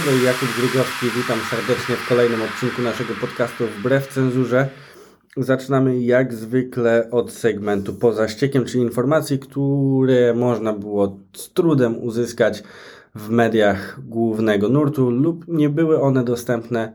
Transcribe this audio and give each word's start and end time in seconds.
Dzień 0.00 0.08
dobry, 0.08 0.24
Jakub 0.26 0.48
Grygowski. 0.56 1.06
Witam 1.16 1.38
serdecznie 1.50 1.96
w 1.96 2.08
kolejnym 2.08 2.42
odcinku 2.42 2.82
naszego 2.82 3.14
podcastu 3.20 3.66
Wbrew 3.66 4.08
Cenzurze. 4.08 4.68
Zaczynamy 5.36 6.00
jak 6.00 6.34
zwykle 6.34 7.10
od 7.10 7.32
segmentu 7.32 7.94
poza 7.94 8.28
ściekiem, 8.28 8.64
czyli 8.64 8.82
informacji, 8.82 9.38
które 9.38 10.34
można 10.34 10.72
było 10.72 11.18
z 11.36 11.52
trudem 11.52 12.02
uzyskać 12.02 12.62
w 13.14 13.30
mediach 13.30 14.00
głównego 14.08 14.68
nurtu 14.68 15.10
lub 15.10 15.44
nie 15.48 15.68
były 15.68 16.00
one 16.00 16.24
dostępne 16.24 16.92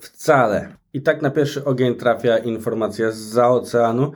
wcale. 0.00 0.68
I 0.92 1.02
tak 1.02 1.22
na 1.22 1.30
pierwszy 1.30 1.64
ogień 1.64 1.94
trafia 1.94 2.38
informacja 2.38 3.12
z 3.12 3.38
oceanu, 3.38 4.12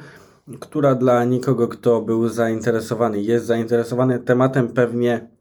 która 0.60 0.95
dla 0.95 1.24
nikogo, 1.24 1.68
kto 1.68 2.01
był 2.01 2.28
zainteresowany, 2.28 3.23
jest 3.23 3.46
zainteresowany 3.46 4.18
tematem, 4.18 4.68
pewnie 4.68 5.31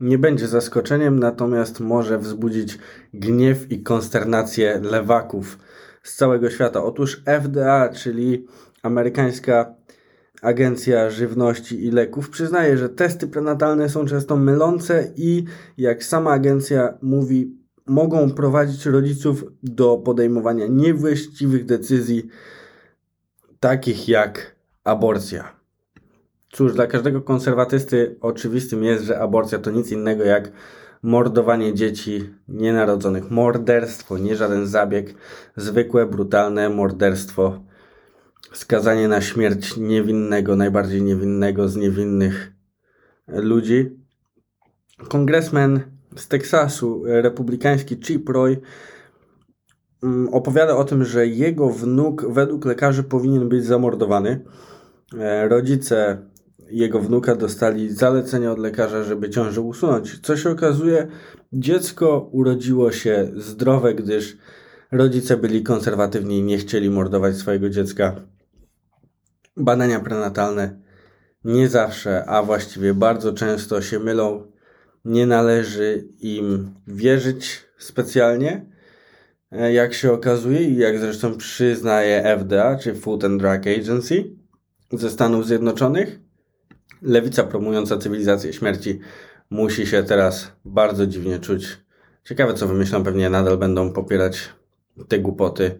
nie 0.00 0.18
będzie 0.18 0.48
zaskoczeniem, 0.48 1.18
natomiast 1.18 1.80
może 1.80 2.18
wzbudzić 2.18 2.78
gniew 3.14 3.72
i 3.72 3.82
konsternację 3.82 4.80
lewaków 4.82 5.58
z 6.02 6.16
całego 6.16 6.50
świata. 6.50 6.84
Otóż 6.84 7.22
FDA, 7.42 7.88
czyli 7.88 8.46
amerykańska 8.82 9.74
Agencja 10.42 11.10
Żywności 11.10 11.84
i 11.84 11.90
Leków, 11.90 12.30
przyznaje, 12.30 12.78
że 12.78 12.88
testy 12.88 13.26
prenatalne 13.26 13.88
są 13.88 14.06
często 14.06 14.36
mylące 14.36 15.12
i, 15.16 15.44
jak 15.76 16.04
sama 16.04 16.30
agencja 16.30 16.98
mówi, 17.02 17.58
mogą 17.86 18.30
prowadzić 18.30 18.86
rodziców 18.86 19.44
do 19.62 19.96
podejmowania 19.96 20.66
niewłaściwych 20.66 21.64
decyzji, 21.64 22.28
takich 23.60 24.08
jak 24.08 24.56
aborcja. 24.84 25.57
Cóż, 26.58 26.74
dla 26.74 26.86
każdego 26.86 27.22
konserwatysty 27.22 28.16
oczywistym 28.20 28.84
jest, 28.84 29.04
że 29.04 29.20
aborcja 29.20 29.58
to 29.58 29.70
nic 29.70 29.92
innego 29.92 30.24
jak 30.24 30.52
mordowanie 31.02 31.74
dzieci 31.74 32.30
nienarodzonych. 32.48 33.30
Morderstwo, 33.30 34.18
nie 34.18 34.36
żaden 34.36 34.66
zabieg, 34.66 35.14
zwykłe, 35.56 36.06
brutalne 36.06 36.68
morderstwo. 36.68 37.60
Skazanie 38.52 39.08
na 39.08 39.20
śmierć 39.20 39.76
niewinnego, 39.76 40.56
najbardziej 40.56 41.02
niewinnego 41.02 41.68
z 41.68 41.76
niewinnych 41.76 42.52
ludzi. 43.28 43.90
Kongresmen 45.08 45.80
z 46.16 46.28
Teksasu, 46.28 47.02
republikański 47.06 47.98
Chip 47.98 48.28
Roy, 48.28 48.60
mm, 50.02 50.28
opowiada 50.28 50.76
o 50.76 50.84
tym, 50.84 51.04
że 51.04 51.26
jego 51.26 51.70
wnuk 51.70 52.32
według 52.32 52.64
lekarzy 52.64 53.02
powinien 53.02 53.48
być 53.48 53.64
zamordowany. 53.64 54.44
E, 55.18 55.48
rodzice 55.48 56.27
jego 56.70 57.00
wnuka 57.00 57.34
dostali 57.34 57.90
zalecenie 57.90 58.50
od 58.50 58.58
lekarza, 58.58 59.04
żeby 59.04 59.30
ciążę 59.30 59.60
usunąć. 59.60 60.20
Co 60.20 60.36
się 60.36 60.50
okazuje, 60.50 61.06
dziecko 61.52 62.28
urodziło 62.32 62.92
się 62.92 63.30
zdrowe, 63.36 63.94
gdyż 63.94 64.36
rodzice 64.92 65.36
byli 65.36 65.62
konserwatywni 65.62 66.38
i 66.38 66.42
nie 66.42 66.58
chcieli 66.58 66.90
mordować 66.90 67.36
swojego 67.36 67.70
dziecka. 67.70 68.16
Badania 69.56 70.00
prenatalne 70.00 70.78
nie 71.44 71.68
zawsze, 71.68 72.24
a 72.24 72.42
właściwie 72.42 72.94
bardzo 72.94 73.32
często 73.32 73.82
się 73.82 73.98
mylą. 73.98 74.52
Nie 75.04 75.26
należy 75.26 76.08
im 76.20 76.74
wierzyć 76.86 77.64
specjalnie, 77.78 78.66
e, 79.52 79.72
jak 79.72 79.94
się 79.94 80.12
okazuje 80.12 80.60
i 80.60 80.76
jak 80.76 80.98
zresztą 80.98 81.36
przyznaje 81.36 82.22
FDA, 82.24 82.76
czy 82.76 82.94
Food 82.94 83.24
and 83.24 83.40
Drug 83.40 83.66
Agency 83.66 84.24
ze 84.92 85.10
Stanów 85.10 85.46
Zjednoczonych 85.46 86.27
lewica 87.02 87.44
promująca 87.44 87.98
cywilizację 87.98 88.52
śmierci 88.52 89.00
musi 89.50 89.86
się 89.86 90.02
teraz 90.02 90.52
bardzo 90.64 91.06
dziwnie 91.06 91.38
czuć. 91.38 91.78
Ciekawe, 92.24 92.54
co 92.54 92.66
wymyślą, 92.66 93.04
pewnie 93.04 93.30
nadal 93.30 93.58
będą 93.58 93.92
popierać 93.92 94.48
te 95.08 95.18
głupoty. 95.18 95.78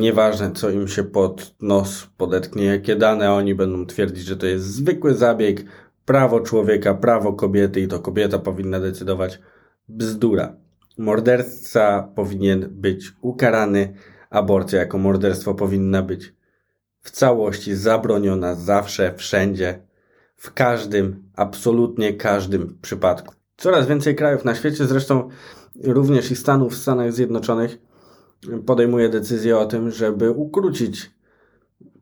Nieważne, 0.00 0.52
co 0.52 0.70
im 0.70 0.88
się 0.88 1.04
pod 1.04 1.54
nos 1.60 2.08
podetknie, 2.16 2.64
jakie 2.64 2.96
dane 2.96 3.32
oni 3.32 3.54
będą 3.54 3.86
twierdzić, 3.86 4.24
że 4.24 4.36
to 4.36 4.46
jest 4.46 4.64
zwykły 4.64 5.14
zabieg, 5.14 5.64
prawo 6.04 6.40
człowieka, 6.40 6.94
prawo 6.94 7.32
kobiety 7.32 7.80
i 7.80 7.88
to 7.88 8.00
kobieta 8.00 8.38
powinna 8.38 8.80
decydować. 8.80 9.40
Bzdura. 9.88 10.56
Morderca 10.98 12.08
powinien 12.14 12.68
być 12.70 13.12
ukarany, 13.20 13.94
aborcja 14.30 14.78
jako 14.78 14.98
morderstwo 14.98 15.54
powinna 15.54 16.02
być 16.02 16.34
w 17.00 17.10
całości 17.10 17.74
zabroniona 17.74 18.54
zawsze, 18.54 19.14
wszędzie 19.16 19.78
w 20.36 20.52
każdym, 20.52 21.22
absolutnie 21.36 22.12
każdym 22.12 22.78
przypadku. 22.82 23.34
Coraz 23.56 23.86
więcej 23.86 24.14
krajów 24.16 24.44
na 24.44 24.54
świecie, 24.54 24.86
zresztą 24.86 25.28
również 25.84 26.30
i 26.30 26.36
Stanów 26.36 26.72
w 26.72 26.76
Stanach 26.76 27.12
Zjednoczonych, 27.12 27.78
podejmuje 28.66 29.08
decyzję 29.08 29.58
o 29.58 29.66
tym, 29.66 29.90
żeby 29.90 30.30
ukrócić 30.30 31.10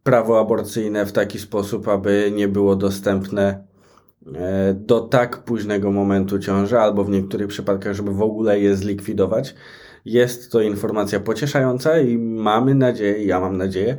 prawo 0.02 0.40
aborcyjne 0.40 1.06
w 1.06 1.12
taki 1.12 1.38
sposób, 1.38 1.88
aby 1.88 2.32
nie 2.34 2.48
było 2.48 2.76
dostępne 2.76 3.64
e, 4.34 4.74
do 4.74 5.00
tak 5.00 5.44
późnego 5.44 5.90
momentu 5.90 6.38
ciąży, 6.38 6.78
albo 6.78 7.04
w 7.04 7.10
niektórych 7.10 7.48
przypadkach, 7.48 7.94
żeby 7.94 8.10
w 8.10 8.22
ogóle 8.22 8.60
je 8.60 8.76
zlikwidować. 8.76 9.54
Jest 10.04 10.52
to 10.52 10.60
informacja 10.60 11.20
pocieszająca 11.20 11.98
i 11.98 12.18
mamy 12.18 12.74
nadzieję, 12.74 13.24
ja 13.24 13.40
mam 13.40 13.56
nadzieję, 13.56 13.96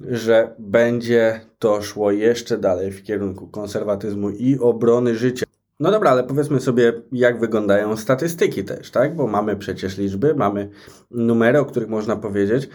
że 0.00 0.54
będzie 0.58 1.40
to 1.58 1.82
szło 1.82 2.10
jeszcze 2.10 2.58
dalej 2.58 2.92
w 2.92 3.02
kierunku 3.02 3.46
konserwatyzmu 3.46 4.30
i 4.30 4.58
obrony 4.58 5.16
życia. 5.16 5.46
No 5.80 5.90
dobra, 5.90 6.10
ale 6.10 6.24
powiedzmy 6.24 6.60
sobie, 6.60 6.92
jak 7.12 7.40
wyglądają 7.40 7.96
statystyki 7.96 8.64
też, 8.64 8.90
tak? 8.90 9.16
Bo 9.16 9.26
mamy 9.26 9.56
przecież 9.56 9.98
liczby, 9.98 10.34
mamy 10.34 10.70
numery, 11.10 11.58
o 11.58 11.64
których 11.64 11.88
można 11.88 12.16
powiedzieć. 12.16 12.68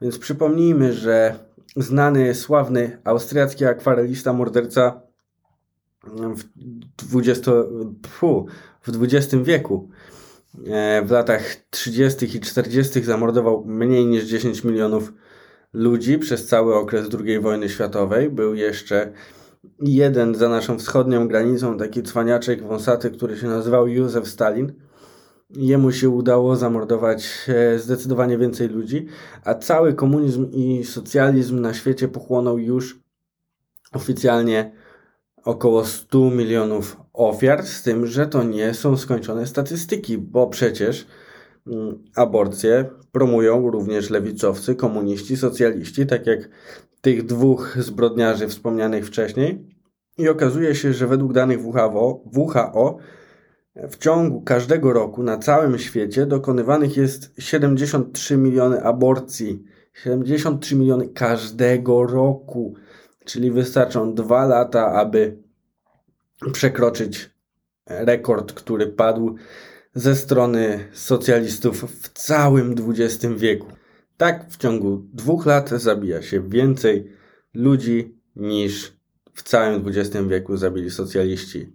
Więc 0.00 0.18
przypomnijmy, 0.18 0.92
że 0.92 1.34
znany, 1.76 2.34
sławny 2.34 2.98
austriacki 3.04 3.64
akwarelista, 3.64 4.32
morderca 4.32 5.00
w 7.02 7.16
XX, 7.16 7.48
pfu, 8.02 8.46
w 8.82 9.02
XX 9.02 9.34
wieku, 9.42 9.88
e, 10.66 11.02
w 11.02 11.10
latach 11.10 11.56
30. 11.70 12.36
i 12.36 12.40
40. 12.40 13.02
zamordował 13.02 13.64
mniej 13.66 14.06
niż 14.06 14.24
10 14.24 14.64
milionów 14.64 15.12
ludzi 15.74 16.18
przez 16.18 16.46
cały 16.46 16.74
okres 16.74 17.08
II 17.24 17.40
wojny 17.40 17.68
światowej. 17.68 18.30
Był 18.30 18.54
jeszcze 18.54 19.12
jeden 19.80 20.34
za 20.34 20.48
naszą 20.48 20.78
wschodnią 20.78 21.28
granicą, 21.28 21.78
taki 21.78 22.02
cwaniaczek 22.02 22.62
wąsaty, 22.62 23.10
który 23.10 23.36
się 23.36 23.46
nazywał 23.46 23.88
Józef 23.88 24.28
Stalin. 24.28 24.72
Jemu 25.50 25.92
się 25.92 26.08
udało 26.08 26.56
zamordować 26.56 27.46
e, 27.48 27.78
zdecydowanie 27.78 28.38
więcej 28.38 28.68
ludzi, 28.68 29.06
a 29.44 29.54
cały 29.54 29.94
komunizm 29.94 30.50
i 30.52 30.84
socjalizm 30.84 31.60
na 31.60 31.74
świecie 31.74 32.08
pochłonął 32.08 32.58
już 32.58 33.00
oficjalnie 33.92 34.72
około 35.44 35.84
100 35.84 36.30
milionów 36.30 36.96
ofiar, 37.12 37.66
z 37.66 37.82
tym, 37.82 38.06
że 38.06 38.26
to 38.26 38.42
nie 38.42 38.74
są 38.74 38.96
skończone 38.96 39.46
statystyki, 39.46 40.18
bo 40.18 40.46
przecież 40.46 41.06
aborcję 42.16 42.84
promują 43.12 43.70
również 43.70 44.10
lewicowcy, 44.10 44.74
komuniści, 44.74 45.36
socjaliści, 45.36 46.06
tak 46.06 46.26
jak 46.26 46.48
tych 47.00 47.26
dwóch 47.26 47.76
zbrodniarzy 47.80 48.48
wspomnianych 48.48 49.06
wcześniej. 49.06 49.66
I 50.18 50.28
okazuje 50.28 50.74
się, 50.74 50.92
że 50.92 51.06
według 51.06 51.32
danych 51.32 51.66
WHO, 51.66 52.22
WHO 52.36 52.98
w 53.76 53.96
ciągu 53.96 54.42
każdego 54.42 54.92
roku 54.92 55.22
na 55.22 55.38
całym 55.38 55.78
świecie 55.78 56.26
dokonywanych 56.26 56.96
jest 56.96 57.34
73 57.38 58.36
miliony 58.36 58.82
aborcji. 58.82 59.64
73 59.94 60.76
miliony 60.76 61.08
każdego 61.08 62.06
roku. 62.06 62.74
Czyli 63.24 63.50
wystarczą 63.50 64.14
dwa 64.14 64.46
lata, 64.46 64.92
aby 64.92 65.38
przekroczyć 66.52 67.30
rekord, 67.86 68.52
który 68.52 68.86
padł 68.86 69.34
ze 69.94 70.16
strony 70.16 70.88
socjalistów 70.92 71.84
w 72.02 72.08
całym 72.08 72.74
XX 72.88 73.26
wieku. 73.36 73.66
Tak 74.16 74.50
w 74.50 74.56
ciągu 74.56 75.04
dwóch 75.12 75.46
lat 75.46 75.70
zabija 75.70 76.22
się 76.22 76.48
więcej 76.48 77.12
ludzi 77.54 78.18
niż 78.36 78.92
w 79.34 79.42
całym 79.42 79.84
XX 79.88 80.26
wieku 80.28 80.56
zabili 80.56 80.90
socjaliści 80.90 81.72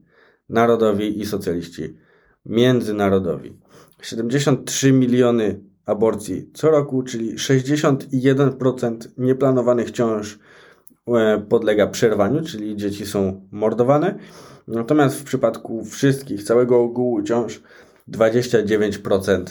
narodowi 0.49 1.19
i 1.19 1.25
socjaliści 1.25 1.97
międzynarodowi. 2.45 3.57
73 4.01 4.91
miliony 4.91 5.59
aborcji 5.85 6.49
co 6.53 6.71
roku, 6.71 7.03
czyli 7.03 7.35
61% 7.35 8.97
nieplanowanych 9.17 9.91
ciąż 9.91 10.39
e, 11.07 11.45
podlega 11.49 11.87
przerwaniu, 11.87 12.41
czyli 12.41 12.75
dzieci 12.75 13.05
są 13.05 13.47
mordowane. 13.51 14.19
Natomiast 14.67 15.19
w 15.19 15.23
przypadku 15.23 15.85
wszystkich, 15.85 16.43
całego 16.43 16.79
ogółu 16.79 17.23
ciąż, 17.23 17.61
29% 18.11 19.43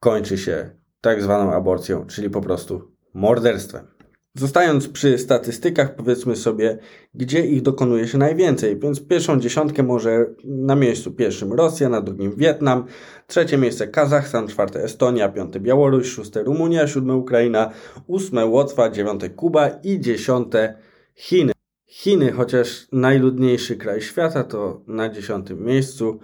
kończy 0.00 0.38
się 0.38 0.70
tak 1.00 1.22
zwaną 1.22 1.52
aborcją, 1.52 2.06
czyli 2.06 2.30
po 2.30 2.40
prostu 2.40 2.92
morderstwem. 3.14 3.86
Zostając 4.34 4.88
przy 4.88 5.18
statystykach, 5.18 5.94
powiedzmy 5.94 6.36
sobie, 6.36 6.78
gdzie 7.14 7.46
ich 7.46 7.62
dokonuje 7.62 8.08
się 8.08 8.18
najwięcej. 8.18 8.78
Więc 8.78 9.06
pierwszą 9.06 9.40
dziesiątkę 9.40 9.82
może 9.82 10.26
na 10.44 10.76
miejscu 10.76 11.12
pierwszym 11.12 11.52
Rosja, 11.52 11.88
na 11.88 12.00
drugim 12.00 12.36
Wietnam, 12.36 12.84
trzecie 13.26 13.58
miejsce 13.58 13.88
Kazachstan, 13.88 14.48
czwarte 14.48 14.84
Estonia, 14.84 15.28
piąte 15.28 15.60
Białoruś, 15.60 16.08
szóste 16.08 16.42
Rumunia, 16.42 16.86
siódme 16.86 17.16
Ukraina, 17.16 17.70
ósme 18.06 18.46
Łotwa, 18.46 18.90
dziewiąte 18.90 19.30
Kuba 19.30 19.68
i 19.68 20.00
dziesiąte 20.00 20.74
Chiny. 21.14 21.52
Chiny, 21.86 22.32
chociaż 22.32 22.86
najludniejszy 22.92 23.76
kraj 23.76 24.00
świata, 24.00 24.44
to 24.44 24.82
na 24.86 25.08
dziesiątym 25.08 25.64
miejscu. 25.64 26.20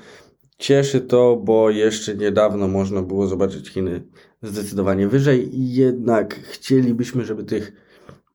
Cieszy 0.58 1.00
to, 1.00 1.36
bo 1.36 1.70
jeszcze 1.70 2.16
niedawno 2.16 2.68
można 2.68 3.02
było 3.02 3.26
zobaczyć 3.26 3.68
Chiny 3.68 4.02
zdecydowanie 4.42 5.08
wyżej, 5.08 5.48
jednak 5.52 6.34
chcielibyśmy, 6.34 7.24
żeby 7.24 7.44
tych 7.44 7.72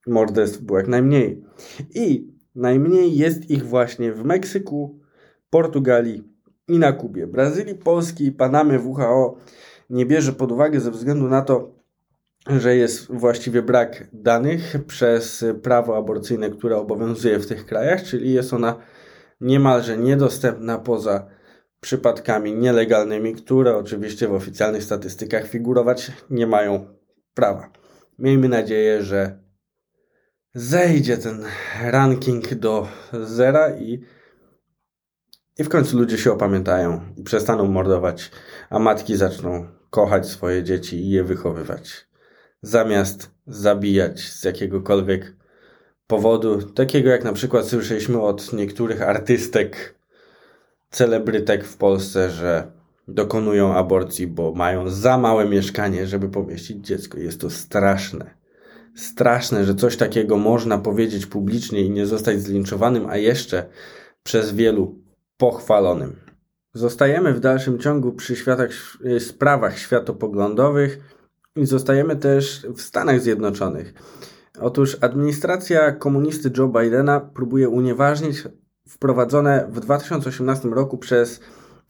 morderstw 0.08 0.62
było 0.62 0.78
jak 0.80 0.88
najmniej. 0.88 1.44
I 1.96 2.34
najmniej 2.56 3.18
jest 3.18 3.50
ich 3.50 3.66
właśnie 3.66 4.14
w 4.14 4.24
Meksyku, 4.26 5.00
Portugalii 5.50 6.24
i 6.68 6.80
na 6.80 6.92
Kubie. 6.92 7.28
Brazylii, 7.28 7.76
Polski 7.76 8.26
i 8.26 8.32
Panamy 8.32 8.80
WHO 8.80 9.38
nie 9.90 10.06
bierze 10.06 10.34
pod 10.34 10.52
uwagę 10.52 10.80
ze 10.80 10.92
względu 10.92 11.28
na 11.28 11.42
to, 11.42 11.76
że 12.48 12.76
jest 12.76 13.12
właściwie 13.12 13.62
brak 13.62 14.08
danych 14.14 14.76
przez 14.88 15.46
prawo 15.62 15.98
aborcyjne, 15.98 16.50
które 16.50 16.78
obowiązuje 16.78 17.40
w 17.40 17.48
tych 17.48 17.66
krajach, 17.66 18.04
czyli 18.04 18.34
jest 18.34 18.54
ona 18.54 18.76
niemalże 19.42 19.98
niedostępna 19.98 20.78
poza 20.78 21.28
przypadkami 21.84 22.54
nielegalnymi, 22.54 23.36
które 23.36 23.78
oczywiście 23.78 24.28
w 24.28 24.34
oficjalnych 24.34 24.84
statystykach 24.84 25.48
figurować 25.48 26.12
nie 26.30 26.48
mają 26.48 26.86
prawa. 27.34 27.70
Miejmy 28.20 28.50
nadzieję, 28.50 29.04
że 29.04 29.40
zejdzie 30.54 31.18
ten 31.18 31.46
ranking 31.82 32.54
do 32.54 32.88
zera 33.24 33.76
i, 33.76 34.04
i 35.60 35.64
w 35.64 35.70
końcu 35.70 35.98
ludzie 35.98 36.18
się 36.18 36.32
opamiętają 36.32 37.02
i 37.18 37.24
przestaną 37.24 37.68
mordować, 37.68 38.32
a 38.70 38.80
matki 38.80 39.16
zaczną 39.16 39.68
kochać 39.90 40.28
swoje 40.28 40.64
dzieci 40.64 40.96
i 40.96 41.10
je 41.10 41.24
wychowywać. 41.24 42.08
Zamiast 42.62 43.32
zabijać 43.48 44.20
z 44.20 44.44
jakiegokolwiek 44.44 45.36
powodu, 46.08 46.62
takiego 46.62 47.10
jak 47.10 47.24
na 47.24 47.34
przykład 47.34 47.68
słyszeliśmy 47.68 48.22
od 48.22 48.54
niektórych 48.54 49.02
artystek, 49.02 49.96
celebrytek 50.96 51.66
w 51.66 51.78
Polsce, 51.78 52.30
że 52.30 52.72
dokonują 53.08 53.74
aborcji, 53.74 54.28
bo 54.28 54.54
mają 54.54 54.90
za 54.90 55.18
małe 55.18 55.50
mieszkanie, 55.50 56.08
żeby 56.08 56.30
pomieścić 56.30 56.88
dziecko. 56.88 57.18
Jest 57.18 57.42
to 57.42 57.50
straszne 57.50 58.44
straszne, 58.96 59.66
że 59.66 59.76
coś 59.76 59.98
takiego 59.98 60.38
można 60.38 60.78
powiedzieć 60.78 61.26
publicznie 61.26 61.82
i 61.82 61.90
nie 61.90 62.06
zostać 62.06 62.42
zlinczowanym, 62.42 63.06
a 63.06 63.18
jeszcze 63.18 63.66
przez 64.24 64.54
wielu 64.54 65.00
pochwalonym. 65.38 66.16
Zostajemy 66.74 67.34
w 67.34 67.40
dalszym 67.40 67.80
ciągu 67.80 68.12
przy 68.12 68.36
światach, 68.36 68.70
y, 69.06 69.20
sprawach 69.20 69.80
światopoglądowych 69.80 71.00
i 71.56 71.66
zostajemy 71.66 72.16
też 72.16 72.68
w 72.76 72.82
Stanach 72.82 73.22
Zjednoczonych. 73.22 73.94
Otóż 74.60 74.98
administracja 75.02 75.92
komunisty 75.92 76.52
Joe 76.58 76.68
Bidena 76.68 77.20
próbuje 77.20 77.70
unieważnić 77.70 78.44
wprowadzone 78.88 79.68
w 79.70 79.80
2018 79.80 80.70
roku 80.70 80.98
przez 80.98 81.40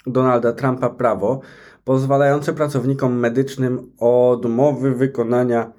Donalda 0.07 0.54
Trumpa 0.54 0.90
prawo 0.90 1.42
pozwalające 1.84 2.54
pracownikom 2.54 3.19
medycznym 3.19 3.92
odmowy 4.00 4.95
wykonania 4.95 5.72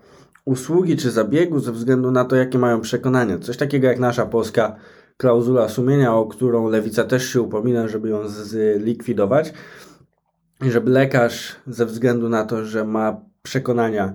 usługi 0.44 0.96
czy 0.96 1.10
zabiegu 1.10 1.60
ze 1.60 1.72
względu 1.72 2.10
na 2.10 2.24
to, 2.24 2.36
jakie 2.36 2.58
mają 2.58 2.80
przekonania. 2.80 3.38
Coś 3.38 3.56
takiego 3.56 3.86
jak 3.86 3.98
nasza 3.98 4.26
polska 4.26 4.76
klauzula 5.16 5.68
sumienia, 5.68 6.14
o 6.14 6.26
którą 6.26 6.68
lewica 6.68 7.04
też 7.04 7.28
się 7.28 7.40
upomina, 7.40 7.88
żeby 7.88 8.08
ją 8.08 8.28
zlikwidować. 8.28 9.52
Żeby 10.60 10.90
lekarz 10.90 11.56
ze 11.66 11.86
względu 11.86 12.28
na 12.28 12.44
to, 12.44 12.64
że 12.64 12.84
ma 12.84 13.20
przekonania 13.42 14.14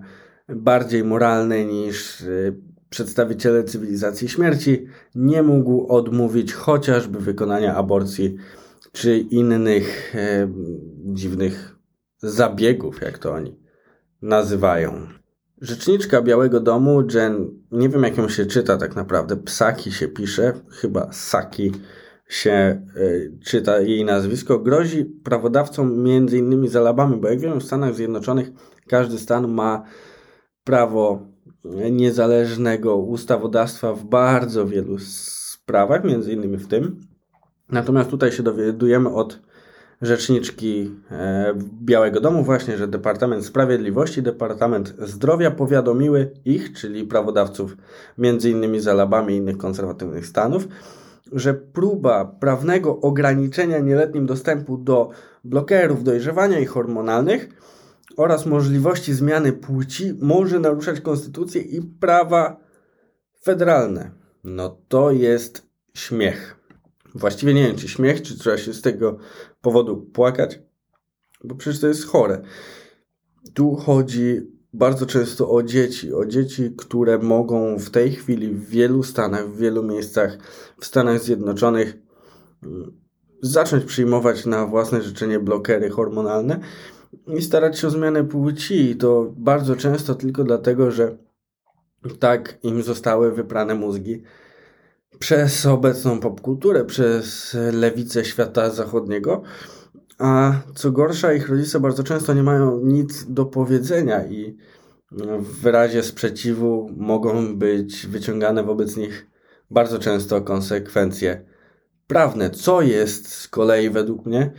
bardziej 0.49 1.03
moralne 1.03 1.65
niż 1.65 2.21
y, 2.21 2.55
przedstawiciele 2.89 3.63
cywilizacji 3.63 4.29
śmierci, 4.29 4.85
nie 5.15 5.43
mógł 5.43 5.87
odmówić 5.93 6.53
chociażby 6.53 7.19
wykonania 7.19 7.75
aborcji 7.75 8.35
czy 8.91 9.17
innych 9.17 10.15
e, 10.15 10.51
dziwnych 11.05 11.75
zabiegów, 12.17 13.01
jak 13.01 13.17
to 13.17 13.33
oni 13.33 13.59
nazywają. 14.21 15.07
Rzeczniczka 15.61 16.21
Białego 16.21 16.59
Domu, 16.59 17.03
Jen, 17.13 17.51
nie 17.71 17.89
wiem 17.89 18.03
jak 18.03 18.17
ją 18.17 18.29
się 18.29 18.45
czyta 18.45 18.77
tak 18.77 18.95
naprawdę, 18.95 19.37
Psaki 19.37 19.91
się 19.91 20.07
pisze, 20.07 20.53
chyba 20.69 21.11
Saki 21.11 21.71
się 22.29 22.81
y, 22.97 23.37
czyta 23.45 23.79
jej 23.79 24.05
nazwisko, 24.05 24.59
grozi 24.59 25.05
prawodawcom 25.05 26.03
między 26.03 26.37
innymi 26.37 26.67
zalabami, 26.67 27.17
bo 27.17 27.29
jak 27.29 27.39
wiemy 27.39 27.59
w 27.59 27.63
Stanach 27.63 27.95
Zjednoczonych 27.95 28.51
każdy 28.87 29.19
stan 29.19 29.47
ma 29.47 29.83
prawo 30.63 31.28
niezależnego 31.91 32.95
ustawodawstwa 32.95 33.93
w 33.93 34.03
bardzo 34.03 34.67
wielu 34.67 34.99
sprawach, 34.99 36.03
między 36.03 36.33
innymi 36.33 36.57
w 36.57 36.67
tym. 36.67 37.01
Natomiast 37.71 38.09
tutaj 38.09 38.31
się 38.31 38.43
dowiadujemy 38.43 39.09
od 39.09 39.39
rzeczniczki 40.01 40.91
e, 41.11 41.53
Białego 41.83 42.21
Domu 42.21 42.43
właśnie, 42.43 42.77
że 42.77 42.87
Departament 42.87 43.45
Sprawiedliwości, 43.45 44.21
Departament 44.21 44.93
Zdrowia 44.99 45.51
powiadomiły 45.51 46.31
ich, 46.45 46.73
czyli 46.73 47.03
prawodawców 47.03 47.77
między 48.17 48.49
innymi 48.49 48.89
Alabamy 48.89 49.33
i 49.33 49.35
innych 49.35 49.57
konserwatywnych 49.57 50.25
stanów, 50.25 50.67
że 51.31 51.53
próba 51.53 52.25
prawnego 52.25 53.01
ograniczenia 53.01 53.79
nieletnim 53.79 54.25
dostępu 54.25 54.77
do 54.77 55.09
blokerów 55.43 56.03
dojrzewania 56.03 56.59
i 56.59 56.65
hormonalnych 56.65 57.49
oraz 58.19 58.45
możliwości 58.45 59.13
zmiany 59.13 59.53
płci 59.53 60.13
może 60.21 60.59
naruszać 60.59 61.01
konstytucję 61.01 61.61
i 61.61 61.81
prawa 61.81 62.59
federalne. 63.43 64.11
No 64.43 64.77
to 64.87 65.11
jest 65.11 65.67
śmiech. 65.93 66.55
Właściwie 67.15 67.53
nie 67.53 67.67
wiem, 67.67 67.75
czy 67.75 67.87
śmiech, 67.87 68.21
czy 68.21 68.39
trzeba 68.39 68.57
się 68.57 68.73
z 68.73 68.81
tego 68.81 69.17
powodu 69.61 69.97
płakać, 69.97 70.59
bo 71.43 71.55
przecież 71.55 71.81
to 71.81 71.87
jest 71.87 72.05
chore. 72.05 72.41
Tu 73.53 73.75
chodzi 73.75 74.41
bardzo 74.73 75.05
często 75.05 75.51
o 75.51 75.63
dzieci, 75.63 76.13
o 76.13 76.25
dzieci, 76.25 76.73
które 76.77 77.17
mogą 77.17 77.77
w 77.77 77.89
tej 77.89 78.11
chwili 78.11 78.53
w 78.53 78.69
wielu 78.69 79.03
stanach, 79.03 79.49
w 79.49 79.57
wielu 79.57 79.83
miejscach 79.83 80.37
w 80.79 80.85
Stanach 80.85 81.19
Zjednoczonych 81.21 81.97
mm, 82.63 82.91
zacząć 83.41 83.85
przyjmować 83.85 84.45
na 84.45 84.65
własne 84.65 85.01
życzenie 85.01 85.39
blokery 85.39 85.89
hormonalne 85.89 86.59
i 87.27 87.41
starać 87.41 87.79
się 87.79 87.87
o 87.87 87.89
zmianę 87.89 88.23
płci. 88.23 88.89
I 88.89 88.95
to 88.95 89.33
bardzo 89.37 89.75
często 89.75 90.15
tylko 90.15 90.43
dlatego, 90.43 90.91
że 90.91 91.17
tak 92.19 92.57
im 92.63 92.83
zostały 92.83 93.31
wyprane 93.31 93.75
mózgi 93.75 94.23
przez 95.19 95.65
obecną 95.65 96.19
popkulturę, 96.19 96.85
przez 96.85 97.57
lewicę 97.73 98.25
świata 98.25 98.69
zachodniego. 98.69 99.41
A 100.17 100.53
co 100.75 100.91
gorsza, 100.91 101.33
ich 101.33 101.49
rodzice 101.49 101.79
bardzo 101.79 102.03
często 102.03 102.33
nie 102.33 102.43
mają 102.43 102.79
nic 102.79 103.25
do 103.29 103.45
powiedzenia 103.45 104.25
i 104.25 104.57
w 105.39 105.65
razie 105.65 106.03
sprzeciwu 106.03 106.89
mogą 106.97 107.57
być 107.57 108.07
wyciągane 108.07 108.63
wobec 108.63 108.97
nich 108.97 109.27
bardzo 109.71 109.99
często 109.99 110.41
konsekwencje 110.41 111.45
prawne, 112.07 112.49
co 112.49 112.81
jest 112.81 113.33
z 113.33 113.47
kolei 113.47 113.89
według 113.89 114.25
mnie 114.25 114.51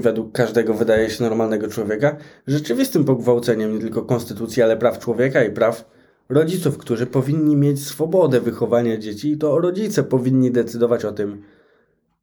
według 0.00 0.32
każdego 0.32 0.74
wydaje 0.74 1.10
się 1.10 1.24
normalnego 1.24 1.68
człowieka 1.68 2.16
rzeczywistym 2.46 3.04
pogwałceniem 3.04 3.74
nie 3.74 3.80
tylko 3.80 4.02
konstytucji, 4.02 4.62
ale 4.62 4.76
praw 4.76 4.98
człowieka 4.98 5.44
i 5.44 5.50
praw 5.50 5.90
rodziców, 6.28 6.78
którzy 6.78 7.06
powinni 7.06 7.56
mieć 7.56 7.86
swobodę 7.86 8.40
wychowania 8.40 8.96
dzieci, 8.98 9.32
i 9.32 9.38
to 9.38 9.58
rodzice 9.58 10.02
powinni 10.02 10.50
decydować 10.50 11.04
o 11.04 11.12
tym, 11.12 11.42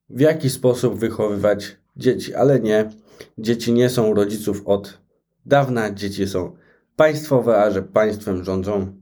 w 0.10 0.20
jaki 0.20 0.50
sposób 0.50 1.00
wychowywać 1.00 1.78
dzieci, 1.96 2.36
ale 2.36 2.60
nie. 2.60 2.90
Dzieci 3.38 3.74
nie 3.74 3.90
są 3.90 4.14
rodziców 4.14 4.62
od 4.66 4.98
dawna, 5.46 5.92
dzieci 5.92 6.28
są 6.28 6.56
państwowe, 6.96 7.58
a 7.58 7.72
że 7.72 7.82
państwem 7.82 8.44
rządzą 8.44 8.94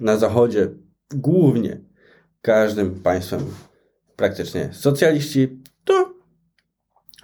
na 0.00 0.16
zachodzie 0.16 0.68
głównie 1.14 1.80
każdym 2.42 2.94
państwem 2.94 3.40
praktycznie 4.16 4.68
socjaliści, 4.72 5.61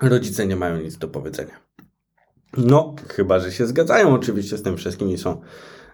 rodzice 0.03 0.47
nie 0.47 0.57
mają 0.57 0.81
nic 0.81 0.99
do 0.99 1.09
powiedzenia. 1.09 1.61
No, 2.57 2.95
chyba, 3.09 3.41
że 3.41 3.53
się 3.53 3.67
zgadzają 3.67 4.15
oczywiście 4.15 4.57
z 4.57 4.63
tym 4.63 4.77
wszystkim 4.77 5.11
i 5.11 5.19
są 5.19 5.41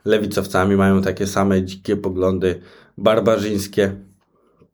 lewicowcami, 0.04 0.76
mają 0.76 1.02
takie 1.02 1.26
same 1.26 1.62
dzikie 1.62 1.96
poglądy 1.96 2.60
barbarzyńskie. 2.98 3.96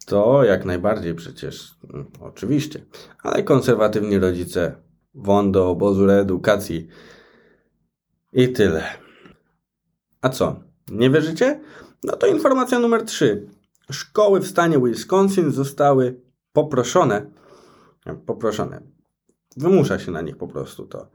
To 0.06 0.44
jak 0.44 0.64
najbardziej 0.64 1.14
przecież, 1.14 1.74
mm, 1.94 2.06
oczywiście. 2.20 2.84
Ale 3.22 3.42
konserwatywni 3.42 4.18
rodzice 4.18 4.74
won 5.14 5.52
do 5.52 5.70
obozu 5.70 6.06
reedukacji 6.06 6.88
i 8.32 8.48
tyle. 8.52 8.84
A 10.20 10.28
co? 10.28 10.60
Nie 10.90 11.10
wierzycie? 11.10 11.60
No 12.04 12.16
to 12.16 12.26
informacja 12.26 12.78
numer 12.78 13.04
3. 13.04 13.48
Szkoły 13.92 14.40
w 14.40 14.46
stanie 14.46 14.78
Wisconsin 14.78 15.50
zostały 15.50 16.20
poproszone, 16.52 17.26
poproszone, 18.26 18.82
wymusza 19.56 19.98
się 19.98 20.12
na 20.12 20.20
nich 20.20 20.36
po 20.36 20.48
prostu 20.48 20.86
to, 20.86 21.06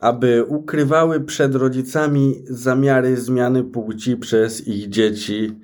aby 0.00 0.44
ukrywały 0.44 1.20
przed 1.20 1.54
rodzicami 1.54 2.42
zamiary 2.44 3.16
zmiany 3.16 3.64
płci 3.64 4.16
przez 4.16 4.68
ich 4.68 4.88
dzieci 4.88 5.60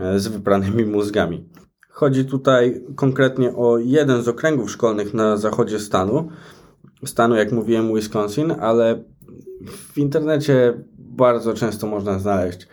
e, 0.00 0.18
z 0.18 0.28
wypranymi 0.28 0.84
mózgami. 0.84 1.48
Chodzi 1.88 2.24
tutaj 2.24 2.84
konkretnie 2.96 3.56
o 3.56 3.78
jeden 3.78 4.22
z 4.22 4.28
okręgów 4.28 4.70
szkolnych 4.70 5.14
na 5.14 5.36
zachodzie 5.36 5.78
stanu, 5.78 6.28
stanu 7.04 7.34
jak 7.34 7.52
mówiłem 7.52 7.94
Wisconsin, 7.94 8.50
ale 8.60 9.04
w 9.66 9.98
internecie 9.98 10.84
bardzo 10.98 11.54
często 11.54 11.86
można 11.86 12.18
znaleźć 12.18 12.68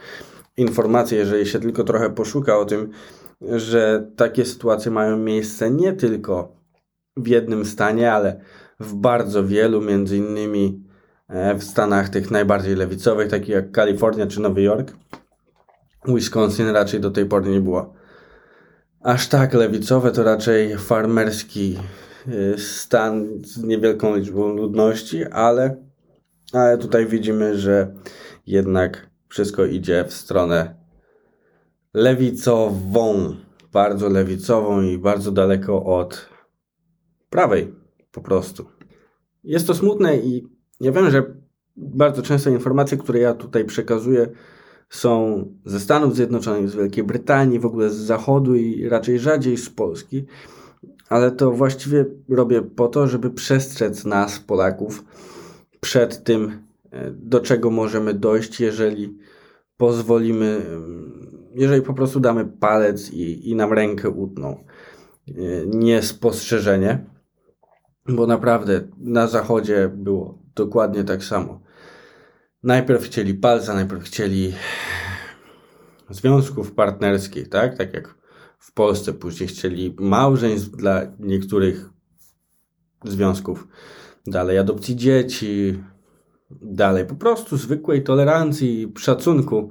informacje, 0.58 1.18
jeżeli 1.18 1.46
się 1.46 1.60
tylko 1.60 1.84
trochę 1.84 2.10
poszuka 2.10 2.58
o 2.58 2.66
tym, 2.66 2.90
że 3.42 4.12
takie 4.16 4.46
sytuacje 4.46 4.92
mają 4.92 5.18
miejsce 5.18 5.72
nie 5.72 5.94
tylko 5.94 6.55
w 7.17 7.27
jednym 7.27 7.65
stanie, 7.65 8.13
ale 8.13 8.39
w 8.79 8.93
bardzo 8.93 9.45
wielu, 9.45 9.81
między 9.81 10.17
innymi 10.17 10.84
e, 11.27 11.55
w 11.55 11.63
stanach 11.63 12.10
tych 12.10 12.31
najbardziej 12.31 12.75
lewicowych, 12.75 13.29
takich 13.29 13.50
jak 13.50 13.72
Kalifornia 13.72 14.27
czy 14.27 14.41
Nowy 14.41 14.62
Jork. 14.62 14.93
Wisconsin 16.07 16.67
raczej 16.67 17.00
do 17.00 17.12
tej 17.12 17.25
pory 17.25 17.50
nie 17.50 17.62
było 17.62 17.93
aż 19.05 19.27
tak 19.27 19.53
lewicowe, 19.53 20.12
to 20.12 20.24
raczej 20.24 20.77
farmerski 20.77 21.77
e, 22.27 22.57
stan 22.57 23.27
z 23.43 23.63
niewielką 23.63 24.15
liczbą 24.15 24.53
ludności, 24.53 25.25
ale, 25.25 25.75
ale 26.53 26.77
tutaj 26.77 27.05
widzimy, 27.05 27.57
że 27.57 27.93
jednak 28.48 29.10
wszystko 29.27 29.65
idzie 29.65 30.05
w 30.07 30.13
stronę 30.13 30.75
lewicową, 31.93 33.36
bardzo 33.74 34.10
lewicową 34.10 34.81
i 34.81 34.98
bardzo 34.98 35.31
daleko 35.31 35.84
od 35.84 36.29
prawej 37.36 37.74
po 38.12 38.22
prostu. 38.22 38.65
Jest 39.44 39.68
to 39.68 39.74
smutne 39.74 40.18
i 40.18 40.48
ja 40.82 40.92
wiem, 40.92 41.12
że 41.12 41.24
bardzo 41.77 42.22
często 42.22 42.50
informacje, 42.50 42.98
które 42.98 43.20
ja 43.20 43.34
tutaj 43.34 43.65
przekazuję, 43.65 44.27
są 44.89 45.46
ze 45.65 45.80
Stanów 45.80 46.15
Zjednoczonych, 46.15 46.70
z 46.70 46.75
Wielkiej 46.75 47.04
Brytanii, 47.04 47.60
w 47.60 47.65
ogóle 47.65 47.89
z 47.89 47.96
Zachodu 47.96 48.56
i 48.56 48.89
raczej 48.89 49.20
rzadziej 49.20 49.58
z 49.58 49.70
Polski, 49.70 50.25
ale 51.10 51.32
to 51.32 51.51
właściwie 51.51 52.06
robię 52.30 52.62
po 52.62 52.88
to, 52.88 53.08
żeby 53.08 53.30
przestrzec 53.30 54.06
nas, 54.06 54.39
Polaków, 54.39 55.06
przed 55.80 56.24
tym, 56.24 56.60
e, 56.92 57.12
do 57.12 57.39
czego 57.39 57.72
możemy 57.72 58.13
dojść, 58.13 58.60
jeżeli 58.60 59.18
pozwolimy, 59.77 60.62
jeżeli 61.56 61.82
po 61.82 61.94
prostu 61.94 62.20
damy 62.20 62.46
palec 62.46 63.12
i, 63.12 63.50
i 63.50 63.56
nam 63.56 63.74
rękę 63.74 64.10
utną. 64.10 64.63
E, 65.27 65.34
nie 65.65 66.01
spostrzeżenie, 66.01 67.14
bo 68.10 68.28
naprawdę 68.28 68.82
na 68.98 69.28
zachodzie 69.28 69.92
było 69.96 70.40
dokładnie 70.56 71.04
tak 71.04 71.24
samo. 71.24 71.60
Najpierw 72.64 73.04
chcieli 73.04 73.34
palca, 73.34 73.74
najpierw 73.74 74.04
chcieli 74.04 74.54
związków 76.10 76.72
partnerskich, 76.72 77.50
tak? 77.50 77.78
Tak 77.78 77.94
jak 77.94 78.16
w 78.60 78.74
Polsce, 78.74 79.14
później 79.14 79.50
chcieli 79.50 79.96
małżeństw 80.00 80.70
dla 80.70 81.02
niektórych 81.20 81.90
związków, 83.06 83.68
dalej 84.28 84.58
adopcji 84.58 84.96
dzieci, 84.96 85.84
dalej 86.52 87.06
po 87.06 87.16
prostu 87.16 87.58
zwykłej 87.58 88.04
tolerancji, 88.04 88.94
szacunku 88.98 89.70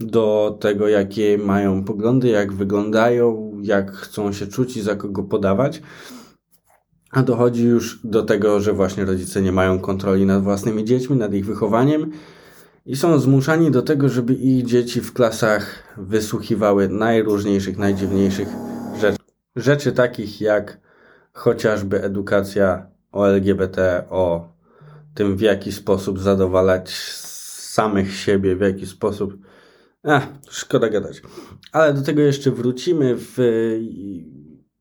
do 0.00 0.56
tego, 0.60 0.88
jakie 0.88 1.38
mają 1.38 1.84
poglądy, 1.84 2.28
jak 2.28 2.52
wyglądają, 2.52 3.52
jak 3.62 3.92
chcą 3.92 4.32
się 4.32 4.46
czuć 4.46 4.76
i 4.76 4.82
za 4.82 4.96
kogo 4.96 5.22
podawać. 5.22 5.82
A 7.16 7.22
dochodzi 7.22 7.64
już 7.64 8.00
do 8.04 8.22
tego, 8.22 8.60
że 8.60 8.72
właśnie 8.72 9.04
rodzice 9.04 9.42
nie 9.42 9.52
mają 9.52 9.78
kontroli 9.78 10.26
nad 10.26 10.42
własnymi 10.42 10.84
dziećmi, 10.84 11.16
nad 11.16 11.34
ich 11.34 11.46
wychowaniem 11.46 12.10
i 12.86 12.96
są 12.96 13.18
zmuszani 13.18 13.70
do 13.70 13.82
tego, 13.82 14.08
żeby 14.08 14.34
ich 14.34 14.66
dzieci 14.66 15.00
w 15.00 15.12
klasach 15.12 15.94
wysłuchiwały 15.96 16.88
najróżniejszych, 16.88 17.78
najdziwniejszych 17.78 18.48
rzeczy. 19.00 19.18
Rzeczy 19.56 19.92
takich 19.92 20.40
jak 20.40 20.80
chociażby 21.32 22.02
edukacja 22.02 22.86
o 23.12 23.28
LGBT, 23.28 24.04
o 24.10 24.48
tym 25.14 25.36
w 25.36 25.40
jaki 25.40 25.72
sposób 25.72 26.20
zadowalać 26.20 26.90
samych 26.90 28.16
siebie, 28.16 28.56
w 28.56 28.60
jaki 28.60 28.86
sposób. 28.86 29.38
Ach, 30.04 30.28
szkoda 30.50 30.88
gadać. 30.88 31.22
Ale 31.72 31.94
do 31.94 32.02
tego 32.02 32.22
jeszcze 32.22 32.50
wrócimy 32.50 33.14
w 33.18 33.38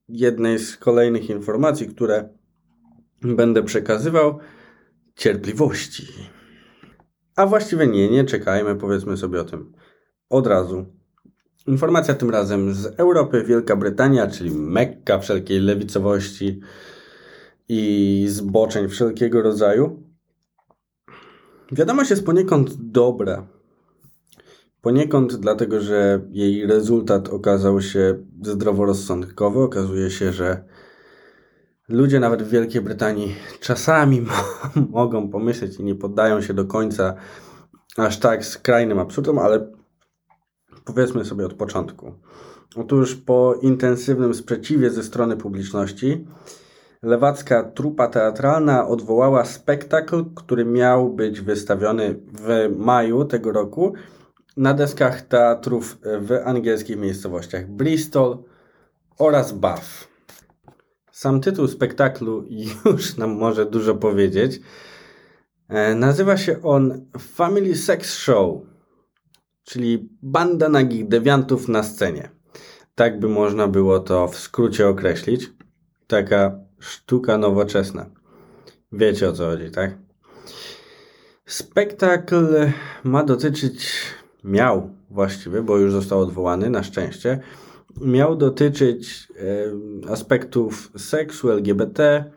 jednej 0.09 0.59
z 0.59 0.77
kolejnych 0.77 1.29
informacji, 1.29 1.87
które 1.87 2.29
będę 3.21 3.63
przekazywał. 3.63 4.39
Cierpliwości. 5.15 6.07
A 7.35 7.45
właściwie 7.45 7.87
nie, 7.87 8.09
nie 8.09 8.23
czekajmy, 8.23 8.75
powiedzmy 8.75 9.17
sobie 9.17 9.41
o 9.41 9.43
tym 9.43 9.73
od 10.29 10.47
razu. 10.47 10.85
Informacja 11.67 12.13
tym 12.13 12.29
razem 12.29 12.73
z 12.73 12.85
Europy, 12.85 13.43
Wielka 13.43 13.75
Brytania, 13.75 14.27
czyli 14.27 14.51
Mekka 14.51 15.19
wszelkiej 15.19 15.59
lewicowości 15.59 16.59
i 17.69 18.25
zboczeń 18.29 18.87
wszelkiego 18.87 19.41
rodzaju. 19.41 20.03
Wiadomość 21.71 22.09
jest 22.09 22.25
poniekąd 22.25 22.73
dobra. 22.73 23.47
Poniekąd 24.85 25.35
dlatego, 25.35 25.81
że 25.81 26.21
jej 26.31 26.67
rezultat 26.67 27.29
okazał 27.29 27.81
się 27.81 28.17
zdroworozsądkowy. 28.41 29.59
Okazuje 29.59 30.09
się, 30.09 30.33
że 30.33 30.63
ludzie 31.89 32.19
nawet 32.19 32.43
w 32.43 32.49
Wielkiej 32.49 32.81
Brytanii 32.81 33.35
czasami 33.59 34.25
mogą 34.89 35.29
pomyśleć 35.29 35.79
i 35.79 35.83
nie 35.83 35.95
poddają 35.95 36.41
się 36.41 36.53
do 36.53 36.65
końca 36.65 37.15
aż 37.97 38.19
tak 38.19 38.45
skrajnym 38.45 38.99
absurdom, 38.99 39.39
ale 39.39 39.67
powiedzmy 40.85 41.25
sobie 41.25 41.45
od 41.45 41.53
początku. 41.53 42.13
Otóż 42.75 43.15
po 43.15 43.55
intensywnym 43.61 44.33
sprzeciwie 44.33 44.89
ze 44.89 45.03
strony 45.03 45.37
publiczności, 45.37 46.27
lewacka 47.03 47.63
trupa 47.63 48.07
teatralna 48.07 48.87
odwołała 48.87 49.45
spektakl, 49.45 50.25
który 50.35 50.65
miał 50.65 51.13
być 51.13 51.41
wystawiony 51.41 52.19
w 52.33 52.75
maju 52.77 53.25
tego 53.25 53.51
roku 53.51 53.93
na 54.57 54.73
deskach 54.73 55.21
teatrów 55.21 55.97
w 56.01 56.31
angielskich 56.45 56.97
miejscowościach 56.97 57.67
Bristol 57.67 58.43
oraz 59.19 59.51
Bath. 59.51 60.07
Sam 61.11 61.41
tytuł 61.41 61.67
spektaklu 61.67 62.43
już 62.85 63.17
nam 63.17 63.37
może 63.37 63.65
dużo 63.65 63.95
powiedzieć. 63.95 64.61
E, 65.69 65.95
nazywa 65.95 66.37
się 66.37 66.61
on 66.63 67.05
Family 67.19 67.75
Sex 67.75 68.13
Show, 68.13 68.61
czyli 69.63 70.09
banda 70.21 70.69
nagich 70.69 71.07
dewiantów 71.07 71.67
na 71.67 71.83
scenie. 71.83 72.29
Tak 72.95 73.19
by 73.19 73.27
można 73.27 73.67
było 73.67 73.99
to 73.99 74.27
w 74.27 74.37
skrócie 74.37 74.87
określić. 74.87 75.49
Taka 76.07 76.59
sztuka 76.79 77.37
nowoczesna. 77.37 78.05
Wiecie 78.91 79.29
o 79.29 79.33
co 79.33 79.45
chodzi, 79.45 79.71
tak? 79.71 79.97
Spektakl 81.45 82.71
ma 83.03 83.23
dotyczyć, 83.23 83.91
miał 84.45 84.89
właściwie, 85.09 85.61
bo 85.61 85.77
już 85.77 85.91
został 85.91 86.19
odwołany 86.19 86.69
na 86.69 86.83
szczęście, 86.83 87.39
miał 88.01 88.35
dotyczyć 88.35 89.27
e, 90.07 90.11
aspektów 90.11 90.91
seksu, 90.97 91.51
LGBT 91.51 92.31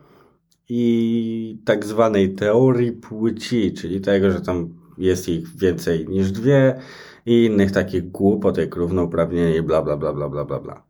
i 0.69 1.61
tak 1.65 1.85
zwanej 1.85 2.35
teorii 2.35 2.91
płci, 2.91 3.73
czyli 3.73 4.01
tego, 4.01 4.31
że 4.31 4.41
tam 4.41 4.69
jest 4.97 5.29
ich 5.29 5.57
więcej 5.57 6.07
niż 6.07 6.31
dwie 6.31 6.79
i 7.25 7.45
innych 7.45 7.71
takich 7.71 8.11
głupot 8.11 8.57
jak 8.57 8.75
równouprawnienie 8.75 9.57
i 9.57 9.61
bla 9.61 9.81
bla 9.81 9.97
bla 9.97 10.13
bla 10.13 10.29
bla 10.29 10.45
bla 10.45 10.59
bla. 10.59 10.83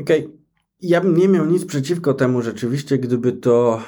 Okej, 0.00 0.26
okay. 0.26 0.38
ja 0.80 1.00
bym 1.00 1.16
nie 1.16 1.28
miał 1.28 1.46
nic 1.46 1.64
przeciwko 1.64 2.14
temu 2.14 2.42
rzeczywiście, 2.42 2.98
gdyby 2.98 3.32
to 3.32 3.80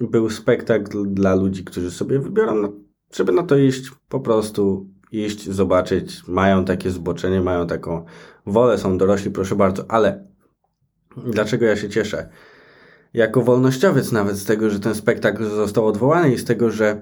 był 0.00 0.30
spektakl 0.30 1.06
dla 1.06 1.34
ludzi, 1.34 1.64
którzy 1.64 1.90
sobie 1.90 2.18
wybiorą, 2.18 2.54
no, 2.54 2.72
żeby 3.12 3.32
na 3.32 3.42
to 3.42 3.56
iść 3.56 3.90
po 4.08 4.20
prostu 4.20 4.86
iść, 5.12 5.50
zobaczyć, 5.50 6.22
mają 6.28 6.64
takie 6.64 6.90
zboczenie, 6.90 7.40
mają 7.40 7.66
taką 7.66 8.04
wolę, 8.46 8.78
są 8.78 8.98
dorośli, 8.98 9.30
proszę 9.30 9.56
bardzo, 9.56 9.84
ale 9.88 10.24
dlaczego 11.26 11.66
ja 11.66 11.76
się 11.76 11.88
cieszę? 11.88 12.28
Jako 13.14 13.42
wolnościowiec 13.42 14.12
nawet 14.12 14.36
z 14.36 14.44
tego, 14.44 14.70
że 14.70 14.80
ten 14.80 14.94
spektakl 14.94 15.44
został 15.44 15.86
odwołany 15.86 16.34
i 16.34 16.38
z 16.38 16.44
tego, 16.44 16.70
że 16.70 17.00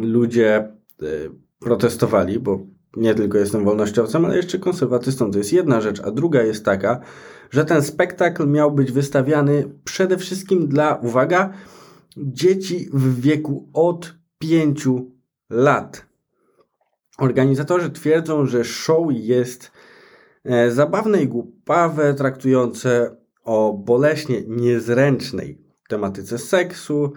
ludzie 0.00 0.56
e, 0.56 1.06
protestowali, 1.60 2.40
bo 2.40 2.66
nie 2.96 3.14
tylko 3.14 3.38
jestem 3.38 3.64
wolnościowcem, 3.64 4.24
ale 4.24 4.36
jeszcze 4.36 4.58
konserwatystą. 4.58 5.30
To 5.30 5.38
jest 5.38 5.52
jedna 5.52 5.80
rzecz, 5.80 6.00
a 6.00 6.10
druga 6.10 6.42
jest 6.42 6.64
taka, 6.64 7.00
że 7.50 7.64
ten 7.64 7.82
spektakl 7.82 8.46
miał 8.46 8.72
być 8.72 8.92
wystawiany 8.92 9.70
przede 9.84 10.18
wszystkim 10.18 10.68
dla, 10.68 10.94
uwaga, 10.94 11.50
dzieci 12.16 12.88
w 12.92 13.20
wieku 13.20 13.68
od 13.72 14.14
5 14.38 14.88
lat. 15.50 16.06
Organizatorzy 17.18 17.90
twierdzą, 17.90 18.46
że 18.46 18.64
show 18.64 19.06
jest 19.10 19.70
e, 20.44 20.70
zabawne 20.70 21.22
i 21.22 21.28
głupawe, 21.28 22.14
traktujące 22.14 23.16
o 23.44 23.72
boleśnie 23.72 24.42
niezręcznej 24.46 25.58
tematyce 25.88 26.38
seksu, 26.38 27.12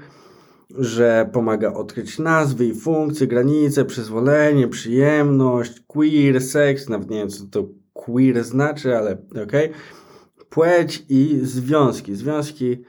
że 0.69 1.29
pomaga 1.33 1.73
odkryć 1.73 2.19
nazwy 2.19 2.65
i 2.65 2.75
funkcje, 2.75 3.27
granice, 3.27 3.85
przyzwolenie, 3.85 4.67
przyjemność, 4.67 5.79
queer, 5.87 6.41
seks, 6.41 6.89
nawet 6.89 7.09
nie 7.09 7.17
wiem 7.17 7.29
co 7.29 7.45
to 7.45 7.67
queer 7.93 8.43
znaczy, 8.43 8.97
ale 8.97 9.17
okej. 9.31 9.43
Okay. 9.43 9.69
Płeć 10.49 11.05
i 11.09 11.39
związki. 11.41 12.15
Związki, 12.15 12.83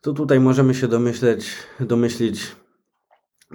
to 0.00 0.12
tutaj 0.12 0.40
możemy 0.40 0.74
się 0.74 0.88
domyśleć, 0.88 1.52
domyślić, 1.80 2.56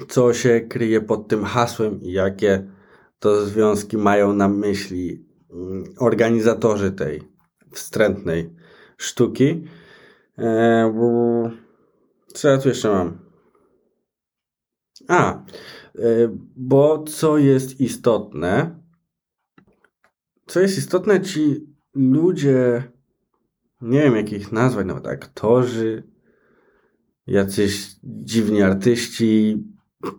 co 0.07 0.33
się 0.33 0.61
kryje 0.61 1.01
pod 1.01 1.27
tym 1.27 1.43
hasłem 1.43 2.01
i 2.01 2.11
jakie 2.11 2.67
to 3.19 3.45
związki 3.45 3.97
mają 3.97 4.33
na 4.33 4.47
myśli 4.47 5.25
mm, 5.51 5.83
organizatorzy 5.99 6.91
tej 6.91 7.21
wstrętnej 7.71 8.49
sztuki. 8.97 9.63
Eee, 10.37 10.93
co 12.33 12.47
ja 12.47 12.57
tu 12.57 12.69
jeszcze 12.69 12.89
mam? 12.89 13.19
A, 15.07 15.33
e, 15.33 15.43
bo 16.55 17.03
co 17.03 17.37
jest 17.37 17.81
istotne, 17.81 18.79
co 20.47 20.59
jest 20.59 20.77
istotne, 20.77 21.21
ci 21.21 21.67
ludzie, 21.93 22.83
nie 23.81 24.01
wiem 24.01 24.15
jak 24.15 24.33
ich 24.33 24.51
nazwać, 24.51 24.87
nawet 24.87 25.07
aktorzy, 25.07 26.03
jacyś 27.27 27.95
dziwni 28.03 28.61
artyści, 28.61 29.63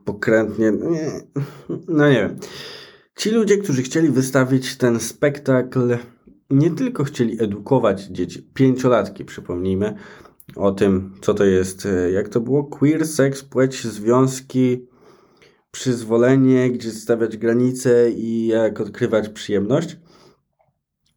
pokrętnie, 0.05 0.73
no 0.73 0.91
nie, 0.91 1.21
no 1.89 2.09
nie 2.09 2.15
wiem. 2.15 2.37
Ci 3.17 3.31
ludzie, 3.31 3.59
którzy 3.59 3.83
chcieli 3.83 4.09
wystawić 4.09 4.77
ten 4.77 5.01
spektakl, 5.01 5.97
nie 6.51 6.71
tylko 6.71 7.05
chcieli 7.05 7.43
edukować 7.43 8.03
dzieci, 8.03 8.51
pięciolatki, 8.55 9.25
przypomnijmy, 9.25 9.95
o 10.57 10.73
tym, 10.73 11.15
co 11.21 11.35
to 11.35 11.45
jest, 11.45 11.87
e, 11.87 12.11
jak 12.11 12.29
to 12.29 12.41
było, 12.41 12.65
queer, 12.65 13.07
seks, 13.07 13.43
płeć, 13.43 13.87
związki, 13.87 14.87
przyzwolenie, 15.71 16.71
gdzie 16.71 16.91
stawiać 16.91 17.37
granice 17.37 18.11
i 18.11 18.47
jak 18.47 18.81
odkrywać 18.81 19.29
przyjemność, 19.29 19.97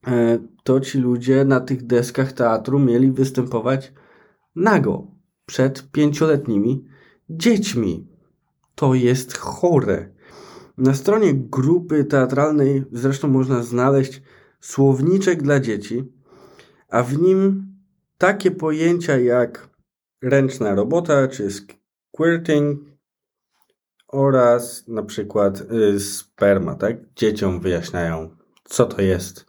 e, 0.08 0.40
to 0.64 0.80
ci 0.80 0.98
ludzie 0.98 1.46
na 1.46 1.60
tych 1.60 1.86
deskach 1.86 2.34
teatru 2.34 2.80
mieli 2.80 3.12
występować 3.12 3.94
nago 4.56 5.08
przed 5.46 5.92
pięcioletnimi 5.92 6.86
dziećmi. 7.30 8.17
To 8.78 8.94
jest 8.94 9.38
chore. 9.38 10.10
Na 10.78 10.94
stronie 10.94 11.34
grupy 11.34 12.06
teatralnej 12.06 12.84
zresztą 12.92 13.28
można 13.28 13.64
znaleźć 13.64 14.22
słowniczek 14.62 15.44
dla 15.44 15.60
dzieci, 15.60 16.14
a 16.90 17.04
w 17.04 17.18
nim 17.18 17.74
takie 18.18 18.52
pojęcia 18.52 19.18
jak 19.18 19.70
ręczna 20.22 20.76
robota 20.76 21.28
czy 21.28 21.50
squirting 21.52 22.80
oraz 24.08 24.88
na 24.88 25.04
przykład 25.04 25.62
y, 25.62 26.00
sperma, 26.00 26.76
tak? 26.76 27.14
Dzieciom 27.16 27.60
wyjaśniają, 27.60 28.38
co 28.64 28.86
to 28.86 29.02
jest. 29.02 29.46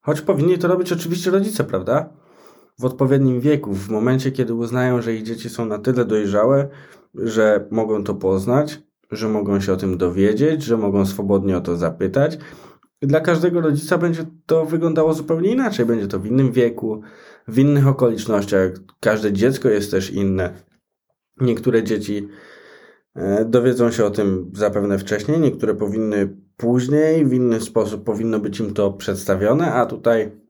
Choć 0.00 0.20
powinni 0.20 0.58
to 0.58 0.68
robić 0.68 0.92
oczywiście 0.92 1.30
rodzice, 1.30 1.64
prawda? 1.64 2.25
W 2.78 2.84
odpowiednim 2.84 3.40
wieku, 3.40 3.74
w 3.74 3.88
momencie, 3.88 4.32
kiedy 4.32 4.54
uznają, 4.54 5.02
że 5.02 5.14
ich 5.14 5.22
dzieci 5.22 5.50
są 5.50 5.66
na 5.66 5.78
tyle 5.78 6.04
dojrzałe, 6.04 6.68
że 7.14 7.68
mogą 7.70 8.04
to 8.04 8.14
poznać, 8.14 8.82
że 9.10 9.28
mogą 9.28 9.60
się 9.60 9.72
o 9.72 9.76
tym 9.76 9.98
dowiedzieć, 9.98 10.62
że 10.62 10.76
mogą 10.76 11.06
swobodnie 11.06 11.56
o 11.56 11.60
to 11.60 11.76
zapytać 11.76 12.38
dla 13.02 13.20
każdego 13.20 13.60
rodzica 13.60 13.98
będzie 13.98 14.24
to 14.46 14.64
wyglądało 14.64 15.14
zupełnie 15.14 15.52
inaczej. 15.52 15.86
Będzie 15.86 16.08
to 16.08 16.18
w 16.18 16.26
innym 16.26 16.52
wieku, 16.52 17.02
w 17.48 17.58
innych 17.58 17.86
okolicznościach. 17.86 18.70
Każde 19.00 19.32
dziecko 19.32 19.68
jest 19.68 19.90
też 19.90 20.10
inne. 20.10 20.52
Niektóre 21.40 21.84
dzieci 21.84 22.28
e, 23.14 23.44
dowiedzą 23.44 23.90
się 23.90 24.04
o 24.04 24.10
tym 24.10 24.52
zapewne 24.54 24.98
wcześniej, 24.98 25.40
niektóre 25.40 25.74
powinny 25.74 26.36
później, 26.56 27.26
w 27.26 27.32
inny 27.32 27.60
sposób 27.60 28.04
powinno 28.04 28.40
być 28.40 28.60
im 28.60 28.74
to 28.74 28.92
przedstawione, 28.92 29.72
a 29.72 29.86
tutaj 29.86 30.40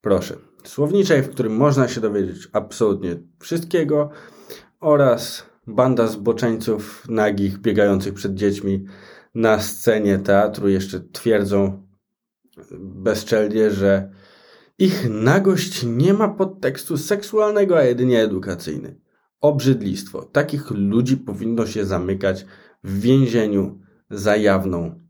proszę. 0.00 0.47
Słowniczek, 0.64 1.26
w 1.26 1.30
którym 1.30 1.56
można 1.56 1.88
się 1.88 2.00
dowiedzieć 2.00 2.48
absolutnie 2.52 3.16
wszystkiego 3.38 4.10
oraz 4.80 5.46
banda 5.66 6.06
zboczeńców 6.06 7.08
nagich 7.08 7.58
biegających 7.58 8.14
przed 8.14 8.34
dziećmi 8.34 8.84
na 9.34 9.60
scenie 9.60 10.18
teatru 10.18 10.68
jeszcze 10.68 11.00
twierdzą 11.00 11.86
bezczelnie, 12.80 13.70
że 13.70 14.10
ich 14.78 15.10
nagość 15.10 15.84
nie 15.86 16.14
ma 16.14 16.28
podtekstu 16.28 16.96
seksualnego, 16.96 17.78
a 17.78 17.82
jedynie 17.82 18.22
edukacyjny. 18.22 19.00
Obrzydlistwo. 19.40 20.22
Takich 20.22 20.70
ludzi 20.70 21.16
powinno 21.16 21.66
się 21.66 21.84
zamykać 21.84 22.46
w 22.84 23.00
więzieniu 23.00 23.80
za 24.10 24.36
jawną 24.36 25.00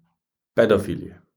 pedofilię. 0.55 1.28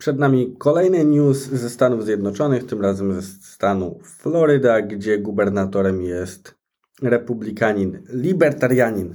Przed 0.00 0.18
nami 0.18 0.56
kolejny 0.58 1.04
news 1.04 1.38
ze 1.38 1.70
Stanów 1.70 2.04
Zjednoczonych, 2.04 2.66
tym 2.66 2.80
razem 2.80 3.12
ze 3.12 3.22
stanu 3.22 4.00
Floryda, 4.04 4.82
gdzie 4.82 5.18
gubernatorem 5.18 6.02
jest 6.02 6.54
republikanin, 7.02 8.02
libertarianin 8.08 9.14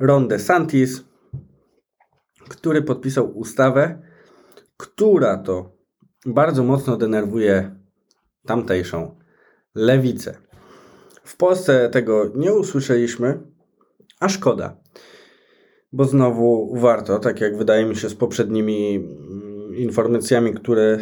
Ron 0.00 0.28
DeSantis 0.28 1.04
który 2.48 2.82
podpisał 2.82 3.38
ustawę, 3.38 4.02
która 4.76 5.38
to 5.38 5.76
bardzo 6.26 6.64
mocno 6.64 6.96
denerwuje 6.96 7.76
tamtejszą 8.46 9.16
lewicę. 9.74 10.36
W 11.24 11.36
Polsce 11.36 11.90
tego 11.90 12.32
nie 12.34 12.52
usłyszeliśmy, 12.52 13.40
a 14.20 14.28
szkoda, 14.28 14.76
bo 15.92 16.04
znowu 16.04 16.76
warto, 16.76 17.18
tak 17.18 17.40
jak 17.40 17.56
wydaje 17.56 17.86
mi 17.86 17.96
się 17.96 18.08
z 18.08 18.14
poprzednimi 18.14 19.08
informacjami, 19.76 20.54
które 20.54 20.98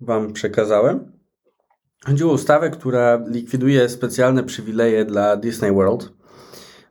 Wam 0.00 0.32
przekazałem. 0.32 1.12
Chodzi 2.06 2.24
o 2.24 2.28
ustawę, 2.28 2.70
która 2.70 3.24
likwiduje 3.26 3.88
specjalne 3.88 4.42
przywileje 4.42 5.04
dla 5.04 5.36
Disney 5.36 5.72
World, 5.72 6.12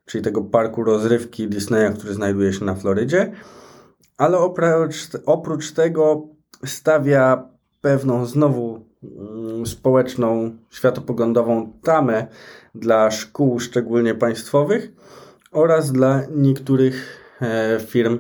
czyli 0.06 0.24
tego 0.24 0.42
parku 0.42 0.84
rozrywki 0.84 1.48
Disneya, 1.48 1.94
który 1.94 2.14
znajduje 2.14 2.54
się 2.54 2.66
na 2.66 2.76
Florydzie 2.76 3.32
ale 4.18 4.38
oprócz, 4.38 5.10
oprócz 5.26 5.72
tego 5.72 6.28
stawia 6.66 7.50
pewną 7.82 8.26
znowu 8.26 8.86
mm, 9.04 9.66
społeczną, 9.66 10.58
światopoglądową 10.70 11.74
tamę 11.84 12.28
dla 12.76 13.12
szkół, 13.12 13.60
szczególnie 13.60 14.16
państwowych 14.16 14.92
oraz 15.52 15.92
dla 15.92 16.22
niektórych 16.36 17.20
e, 17.42 17.80
firm 17.80 18.20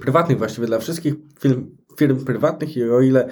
prywatnych, 0.00 0.38
właściwie 0.38 0.66
dla 0.66 0.78
wszystkich 0.78 1.14
firm, 1.40 1.76
firm 1.98 2.24
prywatnych 2.24 2.76
i 2.76 2.90
o 2.90 3.00
ile 3.00 3.28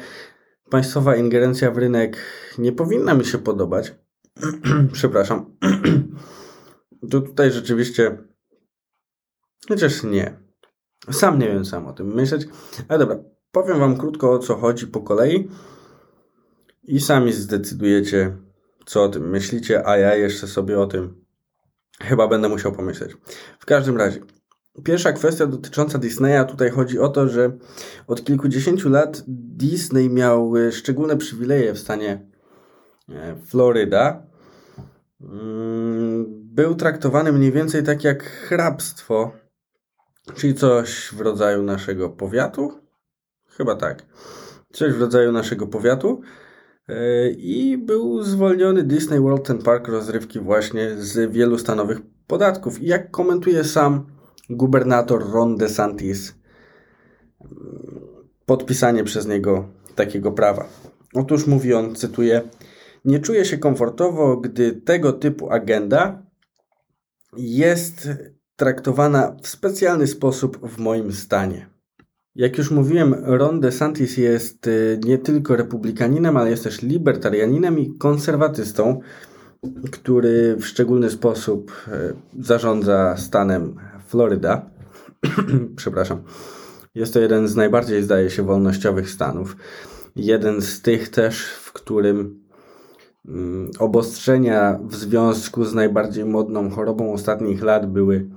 państwowa 0.71 1.17
ingerencja 1.17 1.71
w 1.71 1.79
rynek 1.79 2.17
nie 2.59 2.73
powinna 2.73 3.15
mi 3.15 3.25
się 3.25 3.39
podobać, 3.39 3.95
przepraszam, 4.93 5.57
to 7.11 7.21
tutaj 7.21 7.51
rzeczywiście 7.51 8.19
chociaż 9.69 10.03
nie. 10.03 10.43
Sam 11.11 11.39
nie 11.39 11.49
wiem 11.49 11.65
sam 11.65 11.87
o 11.87 11.93
tym 11.93 12.15
myśleć. 12.15 12.49
Ale 12.89 12.99
dobra, 12.99 13.19
powiem 13.53 13.79
Wam 13.79 13.97
krótko 13.97 14.33
o 14.33 14.39
co 14.39 14.57
chodzi 14.57 14.87
po 14.87 15.01
kolei 15.01 15.49
i 16.83 17.01
sami 17.01 17.33
zdecydujecie, 17.33 18.37
co 18.87 19.03
o 19.03 19.09
tym 19.09 19.31
myślicie, 19.31 19.87
a 19.87 19.97
ja 19.97 20.15
jeszcze 20.15 20.47
sobie 20.47 20.81
o 20.81 20.87
tym 20.87 21.25
chyba 22.01 22.29
będę 22.29 22.49
musiał 22.49 22.73
pomyśleć. 22.73 23.17
W 23.59 23.67
każdym 23.67 23.97
razie, 23.97 24.21
pierwsza 24.85 25.13
kwestia 25.13 25.47
dotycząca 25.47 25.99
Disneya, 25.99 26.45
tutaj 26.45 26.71
chodzi 26.71 26.99
o 26.99 27.09
to, 27.09 27.29
że 27.29 27.53
od 28.07 28.25
kilkudziesięciu 28.25 28.91
lat 28.91 29.25
Disney 29.57 30.11
miał 30.11 30.53
szczególne 30.71 31.17
przywileje 31.17 31.73
w 31.73 31.79
stanie 31.79 32.27
e, 33.09 33.37
Floryda. 33.47 34.23
Mm, 35.21 36.27
był 36.55 36.75
traktowany 36.75 37.33
mniej 37.33 37.53
więcej 37.53 37.83
tak 37.83 38.05
jak 38.05 38.23
hrabstwo 38.23 39.43
Czyli 40.35 40.55
coś 40.55 41.09
w 41.13 41.21
rodzaju 41.21 41.63
naszego 41.63 42.09
powiatu? 42.09 42.73
Chyba 43.49 43.75
tak. 43.75 44.07
Coś 44.73 44.93
w 44.93 45.01
rodzaju 45.01 45.33
naszego 45.33 45.67
powiatu. 45.67 46.21
E, 46.89 47.31
I 47.31 47.79
był 47.79 48.23
zwolniony 48.23 48.83
Disney 48.83 49.21
World 49.21 49.47
ten 49.47 49.59
park 49.59 49.89
rozrywki 49.89 50.41
właśnie 50.41 50.97
z 50.97 51.33
wielu 51.33 51.59
stanowych 51.59 51.99
podatków. 52.27 52.83
I 52.83 52.87
jak 52.87 53.11
komentuje 53.11 53.65
sam 53.65 54.07
gubernator 54.51 55.31
Ron 55.33 55.57
DeSantis, 55.57 56.35
podpisanie 58.47 59.05
przez 59.05 59.27
niego 59.27 59.69
takiego 59.95 60.33
prawa. 60.33 60.69
Otóż 61.15 61.47
mówi 61.47 61.75
on, 61.75 61.95
cytuję, 61.95 62.43
nie 63.05 63.21
czuję 63.21 63.45
się 63.45 63.59
komfortowo, 63.59 64.37
gdy 64.37 64.73
tego 64.73 65.13
typu 65.13 65.51
agenda 65.51 66.23
jest 67.37 68.09
traktowana 68.57 69.37
w 69.43 69.49
specjalny 69.49 70.07
sposób 70.07 70.69
w 70.69 70.79
moim 70.79 71.13
stanie. 71.13 71.67
Jak 72.35 72.59
już 72.59 72.71
mówiłem, 72.71 73.15
Ron 73.25 73.61
DeSantis 73.61 74.17
jest 74.17 74.67
y, 74.67 75.01
nie 75.05 75.19
tylko 75.19 75.57
republikaninem, 75.57 76.37
ale 76.37 76.51
jest 76.51 76.65
też 76.65 76.83
libertarianinem 76.83 77.79
i 77.79 77.95
konserwatystą, 77.99 79.01
który 79.91 80.57
w 80.57 80.67
szczególny 80.67 81.11
sposób 81.11 81.73
y, 81.89 82.45
zarządza 82.45 83.17
stanem 83.17 83.77
Floryda. 84.13 84.71
Przepraszam. 85.77 86.23
Jest 86.95 87.15
to 87.15 87.21
jeden 87.21 87.49
z 87.49 87.57
najbardziej, 87.57 88.03
zdaje 88.03 88.31
się, 88.31 88.43
wolnościowych 88.43 89.11
stanów. 89.11 89.57
Jeden 90.17 90.63
z 90.63 90.83
tych 90.83 91.09
też, 91.09 91.45
w 91.45 91.73
którym 91.73 92.41
mm, 93.29 93.71
obostrzenia 93.79 94.79
w 94.85 94.95
związku 94.95 95.65
z 95.65 95.75
najbardziej 95.75 96.25
modną 96.25 96.71
chorobą 96.71 97.13
ostatnich 97.13 97.63
lat 97.63 97.93
były 97.93 98.31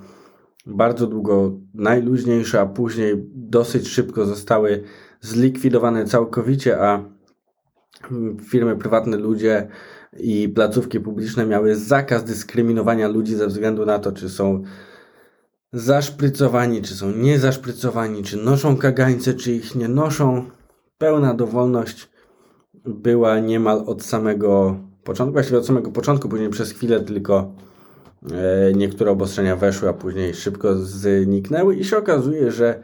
bardzo 0.65 1.07
długo 1.07 1.51
najluźniejsze, 1.73 2.61
a 2.61 2.65
później 2.65 3.25
dosyć 3.33 3.87
szybko 3.87 4.25
zostały 4.25 4.83
zlikwidowane 5.21 6.05
całkowicie, 6.05 6.81
a 6.81 7.09
mm, 8.11 8.37
firmy 8.39 8.75
prywatne, 8.75 9.17
ludzie 9.17 9.67
i 10.19 10.49
placówki 10.49 10.99
publiczne 10.99 11.45
miały 11.45 11.75
zakaz 11.75 12.23
dyskryminowania 12.23 13.07
ludzi 13.07 13.35
ze 13.35 13.47
względu 13.47 13.85
na 13.85 13.99
to, 13.99 14.11
czy 14.11 14.29
są 14.29 14.63
zaszprycowani, 15.75 16.81
czy 16.81 16.95
są 16.95 17.11
niezaszprycowani, 17.11 18.23
czy 18.23 18.37
noszą 18.37 18.77
kagańce, 18.77 19.33
czy 19.33 19.51
ich 19.51 19.75
nie 19.75 19.87
noszą. 19.87 20.45
Pełna 20.97 21.33
dowolność 21.33 22.09
była 22.85 23.39
niemal 23.39 23.83
od 23.85 24.03
samego 24.03 24.79
początku, 25.03 25.33
właściwie 25.33 25.57
od 25.57 25.65
samego 25.65 25.91
początku, 25.91 26.29
później 26.29 26.49
przez 26.49 26.71
chwilę 26.71 26.99
tylko 26.99 27.51
e, 28.31 28.73
niektóre 28.73 29.11
obostrzenia 29.11 29.55
weszły, 29.55 29.89
a 29.89 29.93
później 29.93 30.33
szybko 30.33 30.75
zniknęły 30.75 31.75
i 31.75 31.85
się 31.85 31.97
okazuje, 31.97 32.51
że 32.51 32.83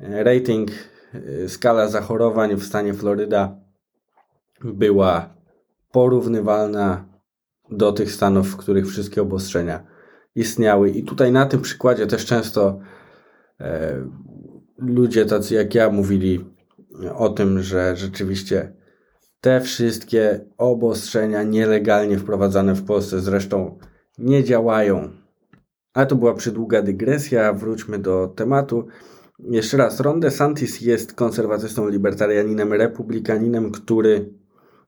rating, 0.00 0.70
e, 1.14 1.48
skala 1.48 1.88
zachorowań 1.88 2.56
w 2.56 2.64
stanie 2.64 2.94
Floryda 2.94 3.56
była 4.64 5.34
porównywalna 5.92 7.04
do 7.70 7.92
tych 7.92 8.12
stanów, 8.12 8.48
w 8.48 8.56
których 8.56 8.86
wszystkie 8.86 9.22
obostrzenia 9.22 9.97
istniały. 10.34 10.90
I 10.90 11.04
tutaj 11.04 11.32
na 11.32 11.46
tym 11.46 11.60
przykładzie 11.60 12.06
też 12.06 12.26
często 12.26 12.80
e, 13.60 13.94
ludzie 14.78 15.26
tacy 15.26 15.54
jak 15.54 15.74
ja 15.74 15.90
mówili 15.90 16.44
o 17.14 17.28
tym, 17.28 17.62
że 17.62 17.96
rzeczywiście 17.96 18.72
te 19.40 19.60
wszystkie 19.60 20.44
obostrzenia 20.58 21.42
nielegalnie 21.42 22.18
wprowadzane 22.18 22.74
w 22.74 22.84
Polsce 22.84 23.20
zresztą 23.20 23.78
nie 24.18 24.44
działają. 24.44 25.10
Ale 25.92 26.06
to 26.06 26.16
była 26.16 26.34
przydługa 26.34 26.82
dygresja, 26.82 27.52
wróćmy 27.52 27.98
do 27.98 28.32
tematu. 28.36 28.86
Jeszcze 29.38 29.76
raz, 29.76 30.00
Ron 30.00 30.20
DeSantis 30.20 30.80
jest 30.80 31.12
konserwatystą, 31.14 31.88
libertarianinem, 31.88 32.72
republikaninem, 32.72 33.70
który 33.70 34.34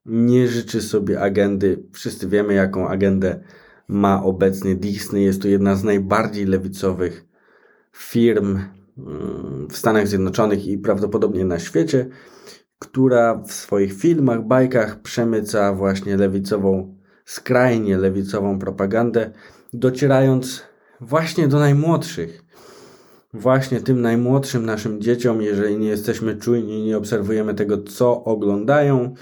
nie 0.07 0.49
życzy 0.49 0.83
sobie 0.83 1.21
agendy. 1.21 1.83
Wszyscy 1.93 2.29
wiemy, 2.29 2.55
jaką 2.55 2.89
agendę 2.89 3.41
ma 3.91 4.23
obecnie 4.23 4.75
Disney. 4.75 5.25
Jest 5.25 5.43
to 5.43 5.49
jedna 5.49 5.75
z 5.75 5.85
najbardziej 5.85 6.47
lewicowych 6.47 7.25
firm 7.93 8.59
mm, 8.99 9.69
w 9.71 9.77
Stanach 9.77 10.09
Zjednoczonych 10.09 10.67
i 10.67 10.79
prawdopodobnie 10.79 11.45
na 11.45 11.59
świecie, 11.59 12.09
która 12.79 13.43
w 13.47 13.53
swoich 13.53 13.93
filmach, 13.93 14.47
bajkach 14.47 15.03
przemyca 15.03 15.73
właśnie 15.73 16.17
lewicową, 16.17 16.97
skrajnie 17.25 17.99
lewicową 17.99 18.59
propagandę, 18.59 19.31
docierając 19.73 20.63
właśnie 21.01 21.49
do 21.49 21.59
najmłodszych. 21.59 22.45
Właśnie 23.35 23.81
tym 23.81 24.01
najmłodszym 24.01 24.67
naszym 24.67 25.01
dzieciom, 25.01 25.43
jeżeli 25.43 25.77
nie 25.77 25.89
jesteśmy 25.89 26.37
czujni, 26.37 26.85
nie 26.85 26.97
obserwujemy 26.97 27.55
tego, 27.55 27.83
co 27.83 28.25
oglądają, 28.25 29.15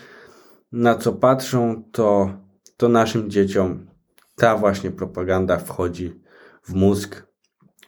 na 0.72 0.94
co 0.94 1.12
patrzą, 1.12 1.83
to, 1.92 2.31
to 2.76 2.88
naszym 2.88 3.31
dzieciom 3.31 3.88
ta 4.38 4.57
właśnie 4.57 4.90
propaganda 4.90 5.59
wchodzi 5.59 6.20
w 6.62 6.74
mózg, 6.74 7.27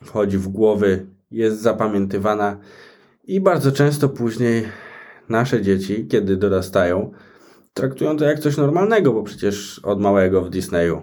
wchodzi 0.04 0.38
w 0.38 0.48
głowy, 0.48 1.06
jest 1.30 1.60
zapamiętywana 1.60 2.58
i 3.24 3.40
bardzo 3.40 3.72
często 3.72 4.08
później 4.08 4.64
nasze 5.28 5.62
dzieci, 5.62 6.06
kiedy 6.06 6.36
dorastają, 6.36 7.12
traktują 7.74 8.16
to 8.16 8.24
jak 8.24 8.38
coś 8.38 8.56
normalnego, 8.56 9.12
bo 9.12 9.22
przecież 9.22 9.78
od 9.78 10.00
małego 10.00 10.42
w 10.42 10.50
Disneyu 10.50 11.02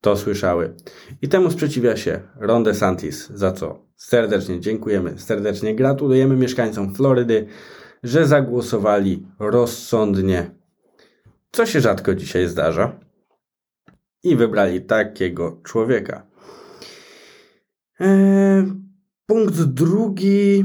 to 0.00 0.16
słyszały. 0.16 0.74
I 1.22 1.28
temu 1.28 1.50
sprzeciwia 1.50 1.96
się 1.96 2.20
Ron 2.36 2.62
DeSantis, 2.62 3.28
za 3.30 3.52
co 3.52 3.86
serdecznie 3.96 4.60
dziękujemy, 4.60 5.18
serdecznie 5.18 5.74
gratulujemy 5.74 6.36
mieszkańcom 6.36 6.94
Florydy, 6.94 7.46
że 8.02 8.26
zagłosowali 8.26 9.26
rozsądnie, 9.38 10.50
co 11.52 11.66
się 11.66 11.80
rzadko 11.80 12.14
dzisiaj 12.14 12.48
zdarza 12.48 13.00
i 14.22 14.36
wybrali 14.36 14.80
takiego 14.80 15.60
człowieka. 15.64 16.26
Eee, 18.00 18.72
punkt 19.26 19.62
drugi. 19.62 20.64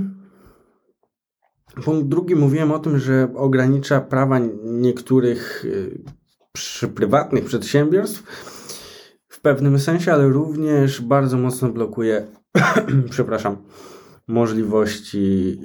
Punkt 1.84 2.08
drugi 2.08 2.36
mówiłem 2.36 2.72
o 2.72 2.80
tym, 2.80 3.00
że 3.00 3.34
ogranicza 3.36 4.02
prawa 4.02 4.40
niektórych 4.64 5.66
e, 5.66 6.14
przy 6.52 6.88
prywatnych 6.88 7.46
przedsiębiorstw 7.46 8.24
w 9.28 9.42
pewnym 9.42 9.80
sensie, 9.80 10.14
ale 10.14 10.28
również 10.28 11.02
bardzo 11.02 11.38
mocno 11.38 11.70
blokuje, 11.70 12.28
przepraszam, 13.10 13.58
możliwości 14.28 15.60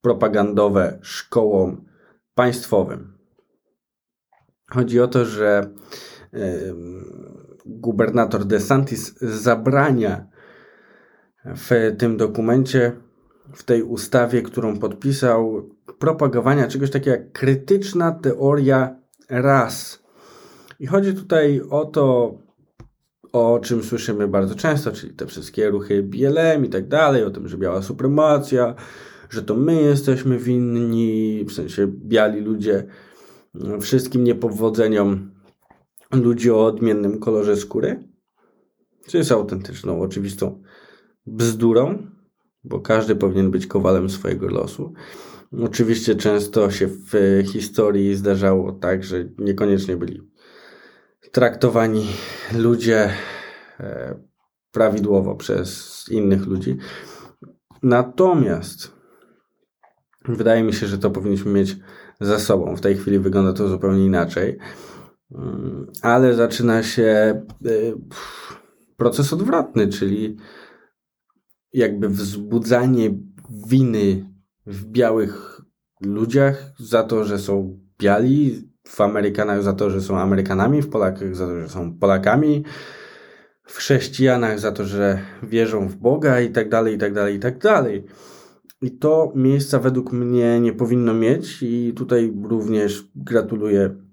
propagandowe 0.00 0.98
szkołom 1.02 1.84
państwowym. 2.34 3.18
Chodzi 4.70 5.00
o 5.00 5.08
to, 5.08 5.24
że 5.24 5.70
gubernator 7.66 8.44
DeSantis 8.44 9.18
zabrania 9.20 10.26
w 11.44 11.94
tym 11.98 12.16
dokumencie, 12.16 12.92
w 13.52 13.62
tej 13.62 13.82
ustawie, 13.82 14.42
którą 14.42 14.78
podpisał, 14.78 15.68
propagowania 15.98 16.68
czegoś 16.68 16.90
takiego 16.90 17.16
jak 17.16 17.32
krytyczna 17.32 18.12
teoria 18.12 18.96
ras. 19.30 20.02
I 20.80 20.86
chodzi 20.86 21.14
tutaj 21.14 21.62
o 21.70 21.84
to, 21.84 22.34
o 23.32 23.60
czym 23.62 23.82
słyszymy 23.82 24.28
bardzo 24.28 24.54
często, 24.54 24.92
czyli 24.92 25.14
te 25.14 25.26
wszystkie 25.26 25.70
ruchy 25.70 26.02
BLM 26.02 26.64
i 26.64 26.68
tak 26.68 26.88
dalej, 26.88 27.24
o 27.24 27.30
tym, 27.30 27.48
że 27.48 27.58
biała 27.58 27.82
supremacja, 27.82 28.74
że 29.30 29.42
to 29.42 29.54
my 29.54 29.82
jesteśmy 29.82 30.38
winni, 30.38 31.44
w 31.48 31.52
sensie 31.52 31.86
biali 31.86 32.40
ludzie, 32.40 32.86
wszystkim 33.80 34.24
niepowodzeniom 34.24 35.30
ludzi 36.12 36.50
o 36.50 36.66
odmiennym 36.66 37.18
kolorze 37.18 37.56
skóry, 37.56 38.08
co 39.06 39.18
jest 39.18 39.32
autentyczną, 39.32 40.00
oczywistą 40.00 40.62
bzdurą, 41.26 42.06
bo 42.64 42.80
każdy 42.80 43.16
powinien 43.16 43.50
być 43.50 43.66
kowalem 43.66 44.10
swojego 44.10 44.48
losu. 44.48 44.92
Oczywiście 45.62 46.14
często 46.14 46.70
się 46.70 46.86
w 46.86 47.42
historii 47.52 48.14
zdarzało 48.14 48.72
tak, 48.72 49.04
że 49.04 49.28
niekoniecznie 49.38 49.96
byli 49.96 50.22
traktowani 51.32 52.06
ludzie 52.54 53.10
e, 53.80 54.18
prawidłowo 54.72 55.34
przez 55.34 56.04
innych 56.10 56.46
ludzi. 56.46 56.76
Natomiast 57.82 58.92
wydaje 60.28 60.62
mi 60.62 60.72
się, 60.72 60.86
że 60.86 60.98
to 60.98 61.10
powinniśmy 61.10 61.52
mieć 61.52 61.76
za 62.20 62.38
sobą. 62.38 62.76
W 62.76 62.80
tej 62.80 62.96
chwili 62.96 63.18
wygląda 63.18 63.52
to 63.52 63.68
zupełnie 63.68 64.04
inaczej. 64.04 64.58
Mm, 65.34 65.86
ale 66.02 66.34
zaczyna 66.34 66.82
się 66.82 67.42
y, 67.66 67.94
proces 68.96 69.32
odwrotny, 69.32 69.88
czyli 69.88 70.36
jakby 71.72 72.08
wzbudzanie 72.08 73.10
winy 73.66 74.32
w 74.66 74.84
białych 74.84 75.60
ludziach 76.00 76.72
za 76.78 77.02
to, 77.02 77.24
że 77.24 77.38
są 77.38 77.78
biali, 77.98 78.68
w 78.86 79.00
Amerykanach 79.00 79.62
za 79.62 79.72
to, 79.72 79.90
że 79.90 80.00
są 80.00 80.18
Amerykanami, 80.18 80.82
w 80.82 80.88
Polakach 80.88 81.36
za 81.36 81.46
to, 81.46 81.60
że 81.60 81.68
są 81.68 81.98
Polakami, 81.98 82.64
w 83.64 83.76
chrześcijanach 83.76 84.58
za 84.58 84.72
to, 84.72 84.84
że 84.84 85.18
wierzą 85.42 85.88
w 85.88 85.96
Boga 85.96 86.40
i 86.40 86.50
tak 86.50 86.68
dalej, 86.68 86.94
i 86.94 86.98
tak 86.98 87.14
dalej, 87.14 87.36
i 87.36 87.38
tak 87.38 87.58
dalej. 87.58 88.04
I 88.82 88.90
to 88.90 89.32
miejsca 89.34 89.78
według 89.78 90.12
mnie 90.12 90.60
nie 90.60 90.72
powinno 90.72 91.14
mieć 91.14 91.62
i 91.62 91.92
tutaj 91.96 92.32
również 92.42 93.10
gratuluję 93.16 94.07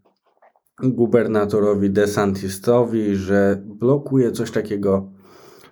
gubernatorowi 0.83 1.89
DeSantisowi, 1.89 3.15
że 3.15 3.61
blokuje 3.65 4.31
coś 4.31 4.51
takiego 4.51 5.11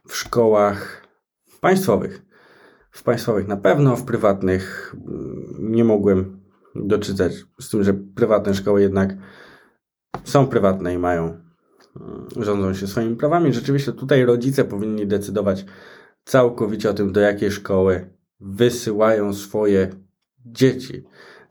w 0.07 0.15
szkołach 0.15 1.07
państwowych. 1.61 2.25
W 2.91 3.03
państwowych 3.03 3.47
na 3.47 3.57
pewno, 3.57 3.95
w 3.95 4.05
prywatnych 4.05 4.95
mm, 5.07 5.45
nie 5.59 5.83
mogłem 5.83 6.39
doczytać, 6.75 7.33
z 7.59 7.69
tym, 7.69 7.83
że 7.83 7.93
prywatne 7.93 8.53
szkoły 8.53 8.81
jednak 8.81 9.13
są 10.23 10.47
prywatne 10.47 10.93
i 10.93 10.97
mają 10.97 11.23
mm, 11.23 12.27
rządzą 12.37 12.73
się 12.73 12.87
swoimi 12.87 13.15
prawami. 13.15 13.53
Rzeczywiście 13.53 13.93
tutaj 13.93 14.25
rodzice 14.25 14.63
powinni 14.63 15.07
decydować 15.07 15.65
całkowicie 16.25 16.89
o 16.89 16.93
tym, 16.93 17.11
do 17.11 17.19
jakiej 17.19 17.51
szkoły 17.51 18.09
wysyłają 18.39 19.33
swoje 19.33 19.89
dzieci. 20.45 21.03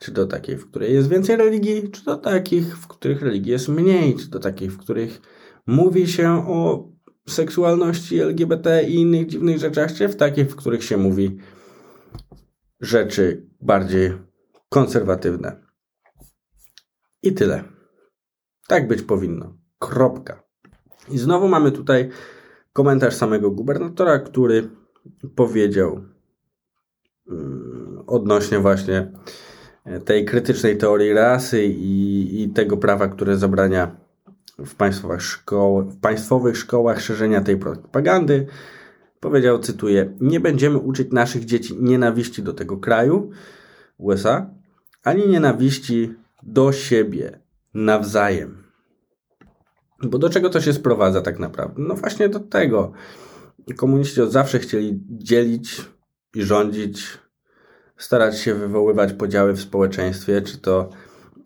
Czy 0.02 0.12
do 0.12 0.26
takiej, 0.26 0.56
w 0.56 0.70
której 0.70 0.94
jest 0.94 1.08
więcej 1.08 1.36
religii, 1.36 1.90
czy 1.90 2.04
do 2.04 2.16
takich, 2.16 2.78
w 2.78 2.86
których 2.86 3.22
religii 3.22 3.52
jest 3.52 3.68
mniej, 3.68 4.16
czy 4.16 4.30
do 4.30 4.38
takich, 4.38 4.72
w 4.72 4.78
których 4.78 5.20
mówi 5.66 6.08
się 6.08 6.48
o 6.48 6.88
seksualności 7.28 8.20
LGBT 8.20 8.84
i 8.84 8.94
innych 8.94 9.26
dziwnych 9.26 9.58
rzeczach, 9.58 9.92
czy 9.92 10.08
w 10.08 10.16
takich, 10.16 10.50
w 10.50 10.56
których 10.56 10.84
się 10.84 10.96
mówi 10.96 11.38
rzeczy 12.80 13.46
bardziej 13.60 14.12
konserwatywne. 14.68 15.66
I 17.22 17.32
tyle. 17.32 17.64
Tak 18.68 18.88
być 18.88 19.02
powinno. 19.02 19.56
Kropka. 19.78 20.42
I 21.10 21.18
znowu 21.18 21.48
mamy 21.48 21.72
tutaj 21.72 22.10
komentarz 22.72 23.14
samego 23.14 23.50
gubernatora, 23.50 24.18
który 24.18 24.70
powiedział 25.36 26.04
mm, 27.28 28.04
odnośnie 28.06 28.58
właśnie 28.58 29.12
tej 30.04 30.24
krytycznej 30.24 30.76
teorii 30.76 31.12
rasy 31.12 31.64
i, 31.64 32.42
i 32.42 32.48
tego 32.48 32.76
prawa, 32.76 33.08
które 33.08 33.36
zabrania 33.36 33.96
w 34.58 34.74
państwowych, 34.74 35.22
szkoł, 35.22 35.82
w 35.82 36.00
państwowych 36.00 36.56
szkołach 36.56 37.00
szerzenia 37.00 37.40
tej 37.40 37.56
propagandy. 37.56 38.46
Powiedział, 39.20 39.58
cytuję: 39.58 40.16
Nie 40.20 40.40
będziemy 40.40 40.78
uczyć 40.78 41.12
naszych 41.12 41.44
dzieci 41.44 41.76
nienawiści 41.80 42.42
do 42.42 42.52
tego 42.52 42.76
kraju, 42.76 43.30
USA, 43.98 44.50
ani 45.04 45.28
nienawiści 45.28 46.14
do 46.42 46.72
siebie 46.72 47.40
nawzajem. 47.74 48.62
Bo 50.02 50.18
do 50.18 50.30
czego 50.30 50.50
to 50.50 50.60
się 50.60 50.72
sprowadza 50.72 51.22
tak 51.22 51.38
naprawdę? 51.38 51.82
No 51.82 51.94
właśnie 51.94 52.28
do 52.28 52.40
tego. 52.40 52.92
Komuniści 53.76 54.22
od 54.22 54.32
zawsze 54.32 54.58
chcieli 54.58 55.00
dzielić 55.10 55.80
i 56.34 56.42
rządzić, 56.42 57.18
starać 58.02 58.40
się 58.40 58.54
wywoływać 58.54 59.12
podziały 59.12 59.52
w 59.52 59.60
społeczeństwie, 59.60 60.42
czy 60.42 60.58
to 60.58 60.90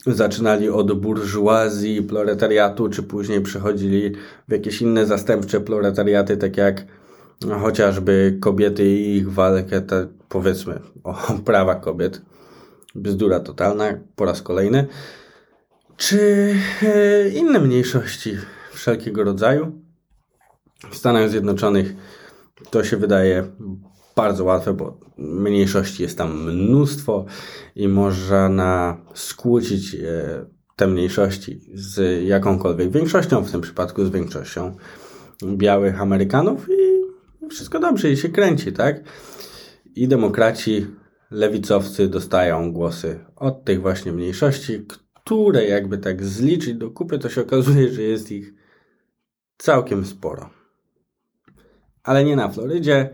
zaczynali 0.06 0.70
od 0.70 1.00
burżuazji, 1.00 2.02
proletariatu, 2.02 2.88
czy 2.88 3.02
później 3.02 3.40
przechodzili 3.40 4.12
w 4.48 4.52
jakieś 4.52 4.82
inne 4.82 5.06
zastępcze 5.06 5.60
proletariaty, 5.60 6.36
tak 6.36 6.56
jak 6.56 6.84
chociażby 7.62 8.38
kobiety 8.40 8.84
i 8.86 9.16
ich 9.16 9.32
walkę, 9.32 9.80
te, 9.80 10.06
powiedzmy, 10.28 10.80
o 11.04 11.14
prawa 11.44 11.74
kobiet. 11.74 12.22
Bzdura 12.94 13.40
totalna, 13.40 13.84
po 14.16 14.24
raz 14.24 14.42
kolejny. 14.42 14.86
Czy 15.96 16.54
e, 16.82 17.28
inne 17.28 17.58
mniejszości 17.60 18.36
wszelkiego 18.72 19.24
rodzaju. 19.24 19.72
W 20.90 20.96
Stanach 20.96 21.30
Zjednoczonych 21.30 21.94
to 22.70 22.84
się 22.84 22.96
wydaje 22.96 23.44
bardzo 24.16 24.44
łatwe, 24.44 24.74
bo 24.74 25.00
mniejszości 25.18 26.02
jest 26.02 26.18
tam 26.18 26.52
mnóstwo 26.52 27.24
i 27.74 27.88
można 27.88 28.96
skłócić 29.14 29.94
e, 29.94 30.46
te 30.76 30.86
mniejszości 30.86 31.60
z 31.74 32.22
jakąkolwiek 32.24 32.90
większością, 32.90 33.42
w 33.44 33.50
tym 33.50 33.60
przypadku 33.60 34.04
z 34.04 34.10
większością 34.10 34.76
białych 35.44 36.00
Amerykanów 36.00 36.66
i 36.68 37.48
wszystko 37.48 37.78
dobrze 37.78 38.10
i 38.10 38.16
się 38.16 38.28
kręci, 38.28 38.72
tak? 38.72 39.00
I 39.94 40.08
demokraci, 40.08 40.86
lewicowcy 41.30 42.08
dostają 42.08 42.72
głosy 42.72 43.24
od 43.36 43.64
tych 43.64 43.80
właśnie 43.80 44.12
mniejszości, 44.12 44.86
które 45.14 45.64
jakby 45.64 45.98
tak 45.98 46.24
zliczyć 46.24 46.74
do 46.74 46.90
kupy, 46.90 47.18
to 47.18 47.28
się 47.28 47.40
okazuje, 47.40 47.92
że 47.92 48.02
jest 48.02 48.32
ich 48.32 48.54
całkiem 49.58 50.04
sporo. 50.04 50.50
Ale 52.02 52.24
nie 52.24 52.36
na 52.36 52.48
Florydzie, 52.48 53.10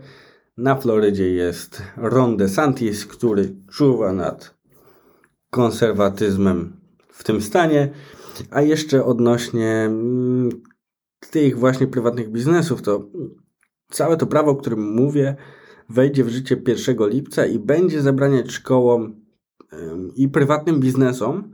na 0.57 0.75
Florydzie 0.75 1.29
jest 1.29 1.83
Ron 1.97 2.37
DeSantis, 2.37 3.05
który 3.05 3.55
czuwa 3.71 4.13
nad 4.13 4.55
konserwatyzmem 5.49 6.73
w 7.09 7.23
tym 7.23 7.41
stanie. 7.41 7.89
A 8.51 8.61
jeszcze 8.61 9.05
odnośnie 9.05 9.69
mm, 9.69 10.49
tych 11.31 11.59
właśnie 11.59 11.87
prywatnych 11.87 12.29
biznesów, 12.29 12.81
to 12.81 13.09
całe 13.91 14.17
to 14.17 14.27
prawo, 14.27 14.51
o 14.51 14.55
którym 14.55 14.93
mówię, 14.93 15.35
wejdzie 15.89 16.23
w 16.23 16.29
życie 16.29 16.61
1 16.67 17.09
lipca 17.09 17.45
i 17.45 17.59
będzie 17.59 18.01
zabraniać 18.01 18.51
szkołom 18.51 19.23
i 20.15 20.27
prywatnym 20.29 20.79
biznesom 20.79 21.51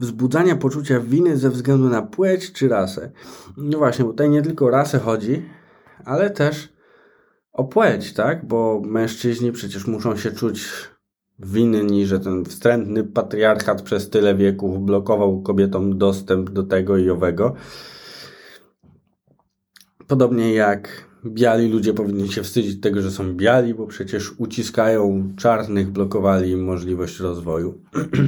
wzbudzania 0.00 0.56
poczucia 0.56 1.00
winy 1.00 1.36
ze 1.36 1.50
względu 1.50 1.88
na 1.88 2.02
płeć 2.02 2.52
czy 2.52 2.68
rasę. 2.68 3.12
No 3.56 3.78
właśnie, 3.78 4.04
tutaj 4.04 4.30
nie 4.30 4.42
tylko 4.42 4.66
o 4.66 4.70
rasę 4.70 4.98
chodzi, 4.98 5.42
ale 6.04 6.30
też 6.30 6.71
o 7.52 7.64
płeć, 7.64 8.12
tak? 8.12 8.46
Bo 8.46 8.82
mężczyźni 8.84 9.52
przecież 9.52 9.86
muszą 9.86 10.16
się 10.16 10.30
czuć 10.30 10.68
winni, 11.38 12.06
że 12.06 12.20
ten 12.20 12.44
wstrętny 12.44 13.04
patriarchat 13.04 13.82
przez 13.82 14.10
tyle 14.10 14.34
wieków 14.34 14.84
blokował 14.84 15.42
kobietom 15.42 15.98
dostęp 15.98 16.50
do 16.50 16.62
tego 16.62 16.96
i 16.96 17.10
owego. 17.10 17.54
Podobnie 20.06 20.54
jak 20.54 21.06
biali 21.26 21.68
ludzie 21.68 21.94
powinni 21.94 22.28
się 22.28 22.42
wstydzić 22.42 22.80
tego, 22.80 23.02
że 23.02 23.10
są 23.10 23.34
biali, 23.34 23.74
bo 23.74 23.86
przecież 23.86 24.32
uciskają 24.38 25.32
czarnych, 25.36 25.90
blokowali 25.90 26.50
im 26.50 26.64
możliwość 26.64 27.20
rozwoju. 27.20 27.80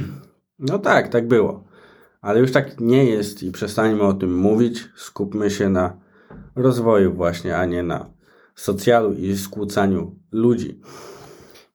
no 0.59 0.79
tak, 0.79 1.07
tak 1.07 1.27
było. 1.27 1.63
Ale 2.21 2.39
już 2.39 2.51
tak 2.51 2.79
nie 2.79 3.05
jest 3.05 3.43
i 3.43 3.51
przestańmy 3.51 4.03
o 4.03 4.13
tym 4.13 4.37
mówić. 4.37 4.89
Skupmy 4.95 5.51
się 5.51 5.69
na 5.69 5.97
rozwoju 6.55 7.13
właśnie, 7.13 7.57
a 7.57 7.65
nie 7.65 7.83
na 7.83 8.14
socjalu 8.55 9.13
i 9.13 9.37
skłócaniu 9.37 10.19
ludzi. 10.31 10.81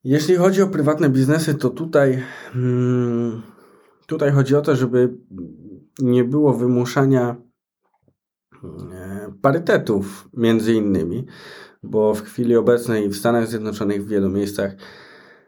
Jeśli 0.05 0.37
chodzi 0.37 0.63
o 0.63 0.67
prywatne 0.67 1.11
biznesy, 1.11 1.55
to 1.55 1.71
tutaj, 1.71 2.23
hmm, 2.53 3.43
tutaj 4.07 4.33
chodzi 4.33 4.57
o 4.57 4.63
to, 4.63 4.77
żeby 4.77 5.15
nie 5.99 6.25
było 6.25 6.55
wymuszania 6.55 7.37
e, 8.65 9.33
parytetów 9.43 10.29
między 10.37 10.75
innymi, 10.75 11.27
bo 11.83 12.15
w 12.15 12.23
chwili 12.23 12.57
obecnej 12.57 13.09
w 13.09 13.17
Stanach 13.17 13.49
Zjednoczonych 13.49 14.05
w 14.05 14.09
wielu 14.09 14.29
miejscach 14.29 14.77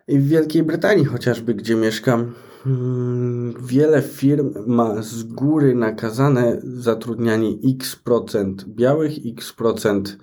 i 0.08 0.18
w 0.18 0.28
Wielkiej 0.28 0.62
Brytanii 0.62 1.04
chociażby, 1.04 1.54
gdzie 1.54 1.76
mieszkam, 1.76 2.32
hmm, 2.64 3.54
wiele 3.60 4.02
firm 4.02 4.54
ma 4.66 5.02
z 5.02 5.22
góry 5.22 5.74
nakazane 5.74 6.60
zatrudnianie 6.62 7.48
x 7.64 7.96
procent 7.96 8.64
białych, 8.64 9.12
x 9.26 9.52
procent 9.52 10.18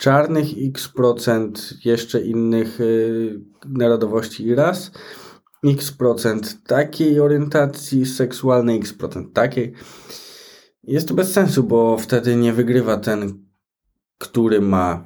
czarnych, 0.00 0.46
x 0.58 0.88
procent 0.88 1.74
jeszcze 1.84 2.20
innych 2.20 2.80
y, 2.80 3.40
narodowości 3.68 4.46
i 4.46 4.54
ras, 4.54 4.90
x 5.64 5.92
procent 5.92 6.62
takiej 6.66 7.20
orientacji 7.20 8.06
seksualnej, 8.06 8.78
x 8.78 8.92
procent 8.92 9.32
takiej. 9.32 9.72
Jest 10.82 11.08
to 11.08 11.14
bez 11.14 11.32
sensu, 11.32 11.62
bo 11.62 11.98
wtedy 11.98 12.36
nie 12.36 12.52
wygrywa 12.52 12.96
ten, 12.96 13.44
który 14.18 14.60
ma 14.60 15.04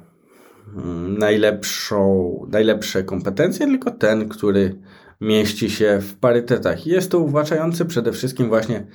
mm, 0.75 1.17
najlepszą, 1.17 2.39
najlepsze 2.51 3.03
kompetencje, 3.03 3.65
tylko 3.67 3.91
ten, 3.91 4.29
który 4.29 4.81
mieści 5.21 5.69
się 5.69 5.99
w 6.01 6.15
parytetach. 6.15 6.87
Jest 6.87 7.11
to 7.11 7.19
uwłaczające 7.19 7.85
przede 7.85 8.11
wszystkim 8.11 8.47
właśnie 8.47 8.87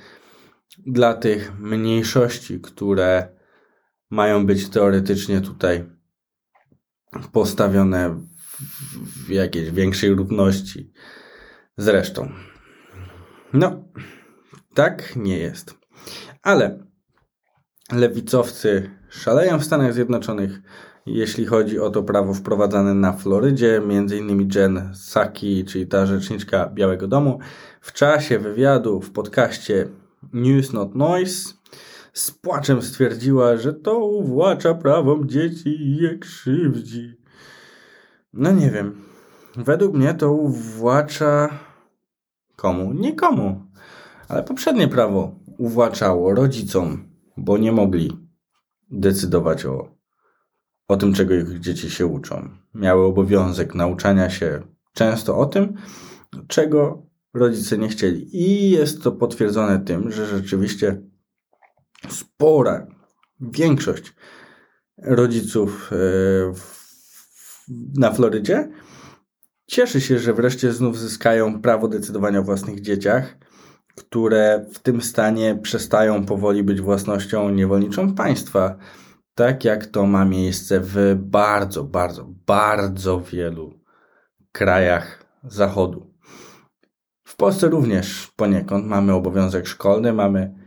dla 0.87 1.13
tych 1.13 1.59
mniejszości, 1.59 2.59
które 2.59 3.40
mają 4.11 4.45
być 4.45 4.69
teoretycznie 4.69 5.41
tutaj 5.41 5.85
postawione 7.31 8.15
w 9.25 9.29
jakiejś 9.29 9.71
większej 9.71 10.15
równości 10.15 10.91
z 11.77 11.87
resztą. 11.87 12.31
No, 13.53 13.83
tak 14.73 15.15
nie 15.15 15.37
jest. 15.37 15.75
Ale 16.41 16.79
lewicowcy 17.91 18.89
szaleją 19.09 19.59
w 19.59 19.63
Stanach 19.63 19.93
Zjednoczonych, 19.93 20.61
jeśli 21.05 21.45
chodzi 21.45 21.79
o 21.79 21.89
to 21.89 22.03
prawo 22.03 22.33
wprowadzane 22.33 22.93
na 22.93 23.13
Florydzie, 23.13 23.81
między 23.87 24.17
innymi 24.17 24.47
Jen 24.55 24.89
Psaki, 24.93 25.65
czyli 25.65 25.87
ta 25.87 26.05
rzeczniczka 26.05 26.69
Białego 26.73 27.07
Domu, 27.07 27.39
w 27.81 27.93
czasie 27.93 28.39
wywiadu 28.39 29.01
w 29.01 29.11
podcaście 29.11 29.87
News 30.33 30.73
Not 30.73 30.95
Noise 30.95 31.53
z 32.13 32.31
płaczem 32.31 32.81
stwierdziła, 32.81 33.57
że 33.57 33.73
to 33.73 34.05
uwłacza 34.05 34.73
prawom 34.73 35.29
dzieci 35.29 35.69
i 35.69 35.95
je 35.95 36.17
krzywdzi. 36.17 37.15
No 38.33 38.51
nie 38.51 38.71
wiem. 38.71 39.01
Według 39.55 39.93
mnie 39.93 40.13
to 40.13 40.33
uwłacza 40.33 41.49
komu? 42.55 42.93
Nikomu. 42.93 43.65
Ale 44.27 44.43
poprzednie 44.43 44.87
prawo 44.87 45.35
uwłaczało 45.57 46.35
rodzicom, 46.35 47.09
bo 47.37 47.57
nie 47.57 47.71
mogli 47.71 48.11
decydować 48.91 49.65
o, 49.65 49.95
o 50.87 50.97
tym, 50.97 51.13
czego 51.13 51.33
ich 51.33 51.59
dzieci 51.59 51.89
się 51.89 52.05
uczą. 52.05 52.49
Miały 52.75 53.05
obowiązek 53.05 53.75
nauczania 53.75 54.29
się 54.29 54.61
często 54.93 55.37
o 55.37 55.45
tym, 55.45 55.73
czego 56.47 57.05
rodzice 57.33 57.77
nie 57.77 57.87
chcieli. 57.89 58.37
I 58.37 58.69
jest 58.69 59.03
to 59.03 59.11
potwierdzone 59.11 59.79
tym, 59.79 60.11
że 60.11 60.25
rzeczywiście 60.25 61.01
spora, 62.09 62.87
większość 63.39 64.13
rodziców 64.97 65.91
e, 65.91 65.95
na 67.97 68.11
Florydzie 68.11 68.69
cieszy 69.67 70.01
się, 70.01 70.19
że 70.19 70.33
wreszcie 70.33 70.73
znów 70.73 70.99
zyskają 70.99 71.61
prawo 71.61 71.87
decydowania 71.87 72.39
o 72.39 72.43
własnych 72.43 72.81
dzieciach, 72.81 73.37
które 73.95 74.65
w 74.73 74.79
tym 74.79 75.01
stanie 75.01 75.55
przestają 75.55 76.25
powoli 76.25 76.63
być 76.63 76.81
własnością 76.81 77.49
niewolniczą 77.49 78.15
państwa, 78.15 78.77
tak 79.35 79.65
jak 79.65 79.85
to 79.85 80.05
ma 80.05 80.25
miejsce 80.25 80.79
w 80.83 81.15
bardzo, 81.17 81.83
bardzo, 81.83 82.29
bardzo 82.47 83.21
wielu 83.21 83.79
krajach 84.51 85.25
Zachodu. 85.43 86.13
W 87.23 87.35
Polsce 87.35 87.69
również 87.69 88.31
poniekąd 88.35 88.85
mamy 88.85 89.13
obowiązek 89.13 89.67
szkolny, 89.67 90.13
mamy 90.13 90.60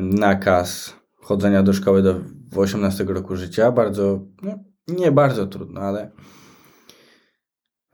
nakaz 0.00 0.96
chodzenia 1.16 1.62
do 1.62 1.72
szkoły 1.72 2.02
do 2.02 2.20
18 2.56 3.04
roku 3.04 3.36
życia. 3.36 3.72
Bardzo, 3.72 4.20
no, 4.42 4.58
nie 4.88 5.12
bardzo 5.12 5.46
trudno, 5.46 5.80
ale 5.80 6.10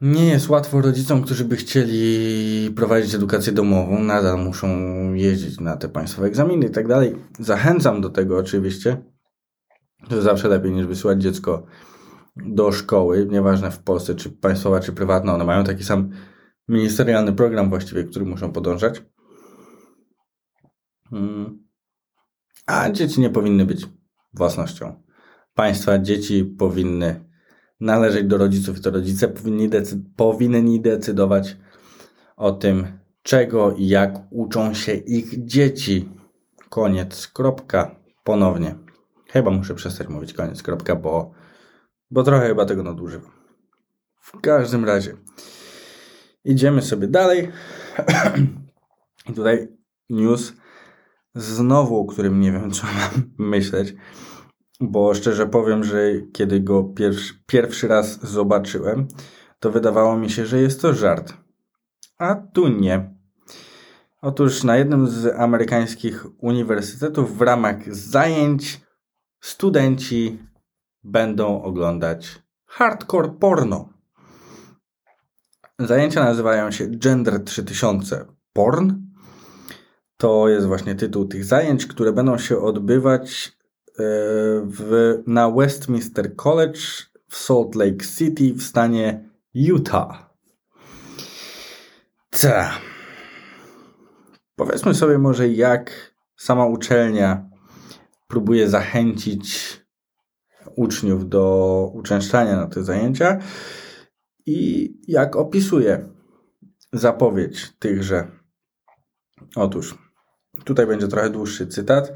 nie 0.01 0.25
jest 0.25 0.49
łatwo 0.49 0.81
rodzicom, 0.81 1.21
którzy 1.21 1.45
by 1.45 1.55
chcieli 1.55 2.71
prowadzić 2.75 3.15
edukację 3.15 3.53
domową, 3.53 3.99
nadal 3.99 4.43
muszą 4.43 4.67
jeździć 5.13 5.59
na 5.59 5.77
te 5.77 5.89
państwowe 5.89 6.27
egzaminy 6.27 6.65
i 6.65 6.69
tak 6.69 6.87
dalej. 6.87 7.15
Zachęcam 7.39 8.01
do 8.01 8.09
tego 8.09 8.37
oczywiście. 8.37 9.03
To 10.09 10.21
zawsze 10.21 10.47
lepiej 10.47 10.71
niż 10.71 10.85
wysyłać 10.85 11.21
dziecko 11.21 11.65
do 12.35 12.71
szkoły, 12.71 13.27
nieważne 13.31 13.71
w 13.71 13.79
Polsce, 13.79 14.15
czy 14.15 14.29
państwowa, 14.29 14.79
czy 14.79 14.93
prywatna, 14.93 15.33
one 15.33 15.45
mają 15.45 15.63
taki 15.63 15.83
sam 15.83 16.09
ministerialny 16.67 17.33
program 17.33 17.69
właściwie, 17.69 18.03
który 18.03 18.25
muszą 18.25 18.51
podążać. 18.51 19.03
Hmm. 21.09 21.63
A 22.65 22.89
dzieci 22.89 23.21
nie 23.21 23.29
powinny 23.29 23.65
być 23.65 23.85
własnością 24.33 25.03
państwa. 25.55 25.99
Dzieci 25.99 26.45
powinny 26.45 27.25
należeć 27.79 28.27
do 28.27 28.37
rodziców 28.37 28.77
i 28.77 28.81
to 28.81 28.91
rodzice 28.91 29.27
powinni, 29.27 29.69
decy- 29.69 30.03
powinni 30.15 30.81
decydować 30.81 31.57
o 32.35 32.51
tym, 32.51 32.87
czego 33.23 33.71
i 33.75 33.87
jak 33.87 34.19
uczą 34.29 34.73
się 34.73 34.93
ich 34.93 35.45
dzieci. 35.45 36.09
Koniec, 36.69 37.27
kropka. 37.27 37.95
Ponownie. 38.23 38.75
Chyba 39.29 39.51
muszę 39.51 39.75
przestać 39.75 40.07
mówić 40.07 40.33
koniec, 40.33 40.63
kropka, 40.63 40.95
bo, 40.95 41.31
bo 42.11 42.23
trochę 42.23 42.47
chyba 42.47 42.65
tego 42.65 42.83
nadużywam. 42.83 43.31
W 44.21 44.41
każdym 44.41 44.85
razie 44.85 45.17
idziemy 46.45 46.81
sobie 46.81 47.07
dalej. 47.07 47.51
I 49.29 49.33
tutaj 49.33 49.67
news 50.09 50.53
znowu, 51.35 52.05
którym 52.05 52.39
nie 52.39 52.51
wiem, 52.51 52.71
co 52.77 52.83
mam 52.83 53.31
myśleć, 53.37 53.95
bo 54.79 55.13
szczerze 55.13 55.47
powiem, 55.47 55.83
że 55.83 56.11
kiedy 56.33 56.59
go 56.59 56.83
pierwszy, 56.83 57.33
pierwszy 57.45 57.87
raz 57.87 58.25
zobaczyłem, 58.25 59.07
to 59.59 59.71
wydawało 59.71 60.17
mi 60.17 60.29
się, 60.29 60.45
że 60.45 60.61
jest 60.61 60.81
to 60.81 60.93
żart. 60.93 61.33
A 62.17 62.35
tu 62.35 62.67
nie. 62.67 63.13
Otóż 64.21 64.63
na 64.63 64.77
jednym 64.77 65.07
z 65.07 65.39
amerykańskich 65.39 66.25
uniwersytetów 66.43 67.37
w 67.37 67.41
ramach 67.41 67.95
zajęć 67.95 68.81
studenci 69.41 70.39
będą 71.03 71.61
oglądać 71.61 72.43
hardcore 72.65 73.29
porno. 73.29 73.89
Zajęcia 75.79 76.23
nazywają 76.23 76.71
się 76.71 76.87
Gender 76.87 77.43
3000 77.43 78.25
Porn. 78.53 79.02
To 80.23 80.49
jest 80.49 80.67
właśnie 80.67 80.95
tytuł 80.95 81.25
tych 81.25 81.45
zajęć, 81.45 81.85
które 81.85 82.13
będą 82.13 82.37
się 82.37 82.57
odbywać 82.57 83.47
e, 83.47 83.51
w, 84.65 85.13
na 85.27 85.51
Westminster 85.51 86.35
College 86.35 86.79
w 87.27 87.35
Salt 87.37 87.75
Lake 87.75 88.05
City 88.17 88.53
w 88.53 88.63
stanie 88.63 89.29
Utah. 89.53 90.29
Ta. 92.29 92.71
Powiedzmy 94.55 94.93
sobie 94.93 95.17
może, 95.17 95.49
jak 95.49 96.13
sama 96.35 96.65
uczelnia 96.65 97.49
próbuje 98.27 98.69
zachęcić 98.69 99.79
uczniów 100.75 101.29
do 101.29 101.91
uczęszczania 101.93 102.55
na 102.55 102.67
te 102.67 102.83
zajęcia 102.83 103.39
i 104.45 104.91
jak 105.07 105.35
opisuje 105.35 106.09
zapowiedź 106.93 107.73
tychże. 107.79 108.27
Otóż, 109.55 110.02
tutaj 110.63 110.87
będzie 110.87 111.07
trochę 111.07 111.29
dłuższy 111.29 111.67
cytat. 111.67 112.13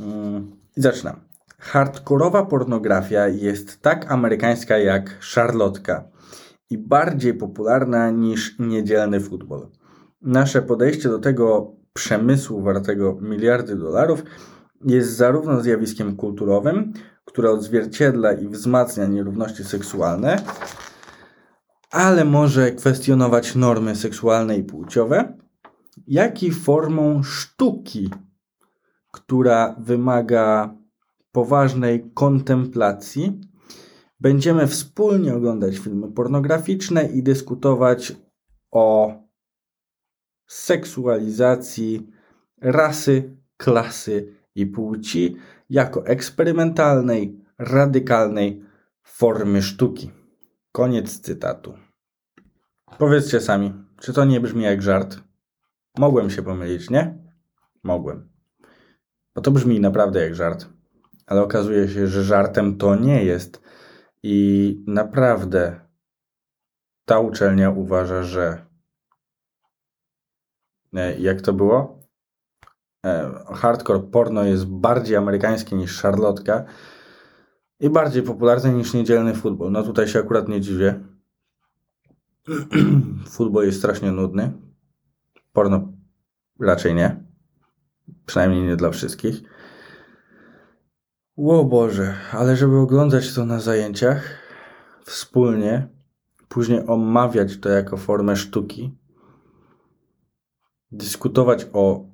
Mm, 0.00 0.50
I 0.76 0.80
zaczynam. 0.80 1.20
Hardkorowa 1.58 2.46
pornografia 2.46 3.28
jest 3.28 3.82
tak 3.82 4.12
amerykańska 4.12 4.78
jak 4.78 5.16
szarlotka 5.20 6.04
i 6.70 6.78
bardziej 6.78 7.34
popularna 7.34 8.10
niż 8.10 8.58
niedzielny 8.58 9.20
futbol. 9.20 9.68
Nasze 10.22 10.62
podejście 10.62 11.08
do 11.08 11.18
tego 11.18 11.72
przemysłu 11.92 12.62
wartego 12.62 13.18
miliardy 13.20 13.76
dolarów 13.76 14.22
jest 14.84 15.16
zarówno 15.16 15.60
zjawiskiem 15.60 16.16
kulturowym, 16.16 16.92
które 17.24 17.50
odzwierciedla 17.50 18.32
i 18.32 18.48
wzmacnia 18.48 19.06
nierówności 19.06 19.64
seksualne, 19.64 20.42
ale 21.90 22.24
może 22.24 22.70
kwestionować 22.70 23.54
normy 23.54 23.96
seksualne 23.96 24.56
i 24.56 24.64
płciowe, 24.64 25.41
jak 26.06 26.42
i 26.42 26.50
formą 26.50 27.22
sztuki, 27.22 28.10
która 29.10 29.76
wymaga 29.78 30.76
poważnej 31.32 32.10
kontemplacji. 32.14 33.40
Będziemy 34.20 34.66
wspólnie 34.66 35.34
oglądać 35.34 35.78
filmy 35.78 36.12
pornograficzne 36.12 37.04
i 37.04 37.22
dyskutować 37.22 38.16
o 38.70 39.14
seksualizacji 40.46 42.10
rasy, 42.60 43.36
klasy 43.56 44.36
i 44.54 44.66
płci 44.66 45.36
jako 45.70 46.06
eksperymentalnej, 46.06 47.40
radykalnej 47.58 48.64
formy 49.02 49.62
sztuki. 49.62 50.10
Koniec 50.72 51.20
cytatu. 51.20 51.74
Powiedzcie 52.98 53.40
sami, 53.40 53.72
czy 54.00 54.12
to 54.12 54.24
nie 54.24 54.40
brzmi 54.40 54.62
jak 54.62 54.82
żart? 54.82 55.31
Mogłem 55.98 56.30
się 56.30 56.42
pomylić, 56.42 56.90
nie? 56.90 57.18
Mogłem. 57.82 58.32
Bo 59.34 59.42
to 59.42 59.50
brzmi 59.50 59.80
naprawdę 59.80 60.20
jak 60.20 60.34
żart. 60.34 60.66
Ale 61.26 61.42
okazuje 61.42 61.88
się, 61.88 62.06
że 62.06 62.24
żartem 62.24 62.78
to 62.78 62.96
nie 62.96 63.24
jest. 63.24 63.62
I 64.22 64.84
naprawdę 64.86 65.80
ta 67.04 67.18
uczelnia 67.18 67.70
uważa, 67.70 68.22
że. 68.22 68.66
E, 70.94 71.18
jak 71.18 71.40
to 71.40 71.52
było? 71.52 72.00
E, 73.06 73.30
hardcore 73.54 74.00
porno 74.00 74.44
jest 74.44 74.66
bardziej 74.66 75.16
amerykańskie 75.16 75.76
niż 75.76 75.96
szarlotka 75.96 76.64
i 77.80 77.90
bardziej 77.90 78.22
popularne 78.22 78.72
niż 78.72 78.94
niedzielny 78.94 79.34
futbol. 79.34 79.72
No 79.72 79.82
tutaj 79.82 80.08
się 80.08 80.18
akurat 80.18 80.48
nie 80.48 80.60
dziwię. 80.60 81.00
futbol 83.36 83.66
jest 83.66 83.78
strasznie 83.78 84.12
nudny. 84.12 84.61
Porno 85.52 85.92
raczej 86.60 86.94
nie. 86.94 87.24
Przynajmniej 88.26 88.62
nie 88.62 88.76
dla 88.76 88.90
wszystkich. 88.90 89.42
O 91.36 91.64
Boże, 91.64 92.14
ale 92.32 92.56
żeby 92.56 92.78
oglądać 92.78 93.34
to 93.34 93.44
na 93.44 93.60
zajęciach 93.60 94.38
wspólnie, 95.04 95.88
później 96.48 96.86
omawiać 96.86 97.58
to 97.58 97.68
jako 97.68 97.96
formę 97.96 98.36
sztuki, 98.36 98.98
dyskutować 100.90 101.66
o 101.72 102.06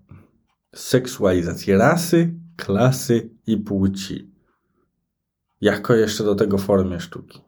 seksualizacji 0.75 1.73
rasy, 1.73 2.35
klasy 2.57 3.31
i 3.47 3.57
płci. 3.57 4.35
Jako 5.61 5.95
jeszcze 5.95 6.25
do 6.25 6.35
tego 6.35 6.59
formie 6.59 7.01
sztuki. 7.01 7.41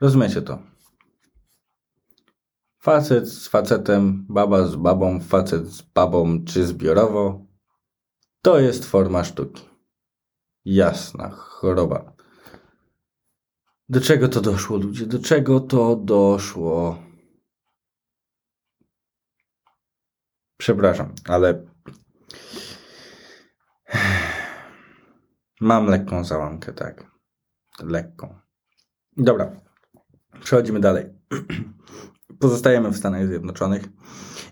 Rozumiecie 0.00 0.42
to? 0.42 0.75
Facet 2.86 3.28
z 3.28 3.48
facetem, 3.48 4.26
baba 4.28 4.66
z 4.66 4.76
babą, 4.76 5.20
facet 5.20 5.66
z 5.66 5.82
babą 5.82 6.44
czy 6.44 6.66
zbiorowo. 6.66 7.46
To 8.42 8.60
jest 8.60 8.84
forma 8.84 9.24
sztuki. 9.24 9.68
Jasna 10.64 11.30
choroba. 11.30 12.12
Do 13.88 14.00
czego 14.00 14.28
to 14.28 14.40
doszło, 14.40 14.76
ludzie? 14.76 15.06
Do 15.06 15.18
czego 15.18 15.60
to 15.60 15.96
doszło? 15.96 17.02
Przepraszam, 20.56 21.14
ale 21.24 21.66
mam 25.60 25.86
lekką 25.86 26.24
załamkę, 26.24 26.72
tak. 26.72 27.10
Lekką. 27.82 28.38
Dobra, 29.16 29.60
przechodzimy 30.40 30.80
dalej. 30.80 31.06
Pozostajemy 32.38 32.90
w 32.90 32.96
Stanach 32.96 33.26
Zjednoczonych 33.26 33.84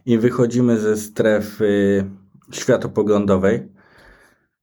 i 0.06 0.18
wychodzimy 0.18 0.80
ze 0.80 0.96
strefy 0.96 2.04
światopoglądowej 2.52 3.68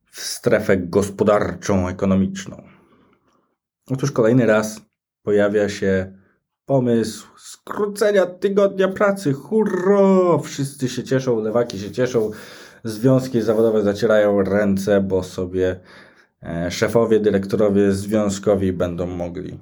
w 0.06 0.22
strefę 0.22 0.78
gospodarczą, 0.78 1.88
ekonomiczną. 1.88 2.64
Otóż 3.92 4.12
kolejny 4.12 4.46
raz 4.46 4.82
pojawia 5.24 5.70
się 5.70 6.14
pomysł 6.66 7.28
skrócenia 7.38 8.26
tygodnia 8.26 8.88
pracy. 8.88 9.34
Hurra! 9.34 10.38
Wszyscy 10.44 10.90
się 10.90 11.04
cieszą, 11.04 11.40
lewaki 11.40 11.80
się 11.80 11.92
cieszą, 11.92 12.32
związki 12.84 13.42
zawodowe 13.42 13.84
zacierają 13.84 14.42
ręce, 14.42 15.02
bo 15.02 15.24
sobie 15.24 15.80
e, 16.44 16.72
szefowie, 16.72 17.20
dyrektorowie 17.20 17.92
związkowi 17.92 18.74
będą 18.74 19.08
mogli 19.08 19.60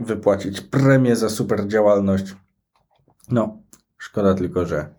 wypłacić 0.00 0.60
premię 0.60 1.16
za 1.16 1.28
super 1.28 1.68
działalność. 1.68 2.36
No, 3.30 3.62
szkoda 3.98 4.34
tylko, 4.34 4.66
że 4.66 4.94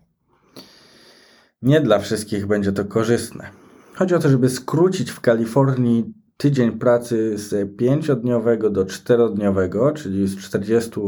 nie 1.62 1.80
dla 1.80 1.98
wszystkich 1.98 2.46
będzie 2.46 2.72
to 2.72 2.84
korzystne. 2.84 3.50
Chodzi 3.94 4.14
o 4.14 4.18
to, 4.18 4.28
żeby 4.28 4.50
skrócić 4.50 5.10
w 5.10 5.20
Kalifornii 5.20 6.14
tydzień 6.36 6.72
pracy 6.72 7.38
z 7.38 7.76
pięciodniowego 7.76 8.70
do 8.70 8.86
czterodniowego, 8.86 9.92
czyli 9.92 10.26
z 10.26 10.38
40 10.38 11.00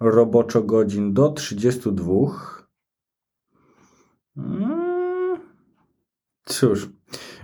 roboczo 0.00 0.62
godzin 0.62 1.14
do 1.14 1.28
32. 1.28 2.14
Mm. 4.36 5.40
Cóż, 6.44 6.88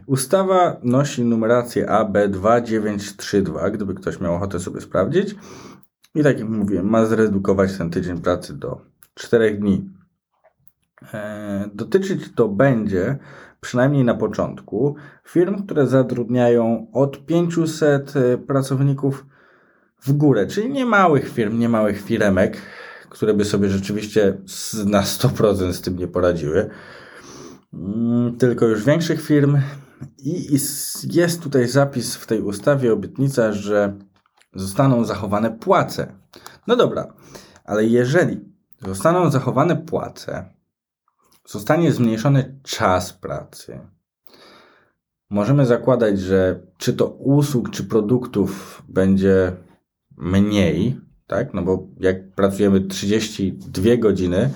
ustawa 0.06 0.80
nosi 0.82 1.24
numerację 1.24 1.86
AB2932, 1.86 3.70
gdyby 3.72 3.94
ktoś 3.94 4.20
miał 4.20 4.34
ochotę 4.34 4.60
sobie 4.60 4.80
sprawdzić. 4.80 5.34
I 6.14 6.22
tak 6.22 6.38
jak 6.38 6.48
mówiłem, 6.48 6.90
ma 6.90 7.06
zredukować 7.06 7.78
ten 7.78 7.90
tydzień 7.90 8.20
pracy 8.20 8.54
do 8.54 8.91
4 9.14 9.58
dni. 9.58 9.90
E, 11.14 11.70
dotyczyć 11.74 12.34
to 12.34 12.48
będzie 12.48 13.18
przynajmniej 13.60 14.04
na 14.04 14.14
początku, 14.14 14.96
firm, 15.28 15.64
które 15.64 15.86
zatrudniają 15.86 16.86
od 16.92 17.26
500 17.26 18.16
e, 18.16 18.38
pracowników 18.38 19.26
w 20.02 20.12
górę, 20.12 20.46
czyli 20.46 20.70
nie 20.70 20.86
małych 20.86 21.28
firm, 21.28 21.58
nie 21.58 21.68
małych 21.68 22.02
firemek, 22.02 22.56
które 23.10 23.34
by 23.34 23.44
sobie 23.44 23.68
rzeczywiście 23.68 24.38
na 24.86 25.02
100% 25.02 25.72
z 25.72 25.80
tym 25.80 25.98
nie 25.98 26.08
poradziły, 26.08 26.70
mm, 27.74 28.36
tylko 28.36 28.66
już 28.66 28.84
większych 28.84 29.22
firm. 29.22 29.58
I 30.18 30.58
jest 31.04 31.42
tutaj 31.42 31.68
zapis 31.68 32.16
w 32.16 32.26
tej 32.26 32.40
ustawie, 32.40 32.92
obietnica, 32.92 33.52
że 33.52 33.96
zostaną 34.54 35.04
zachowane 35.04 35.50
płace. 35.50 36.12
No 36.66 36.76
dobra, 36.76 37.14
ale 37.64 37.86
jeżeli 37.86 38.51
zostaną 38.87 39.30
zachowane 39.30 39.76
płace, 39.76 40.55
zostanie 41.47 41.93
zmniejszony 41.93 42.61
czas 42.62 43.12
pracy. 43.12 43.80
Możemy 45.30 45.66
zakładać, 45.66 46.20
że 46.20 46.66
czy 46.76 46.93
to 46.93 47.09
usług, 47.09 47.70
czy 47.70 47.85
produktów 47.85 48.83
będzie 48.89 49.57
mniej, 50.16 51.01
tak? 51.26 51.55
No 51.55 51.62
bo 51.62 51.89
jak 52.01 52.35
pracujemy 52.35 52.80
32 52.80 53.97
godziny, 53.97 54.51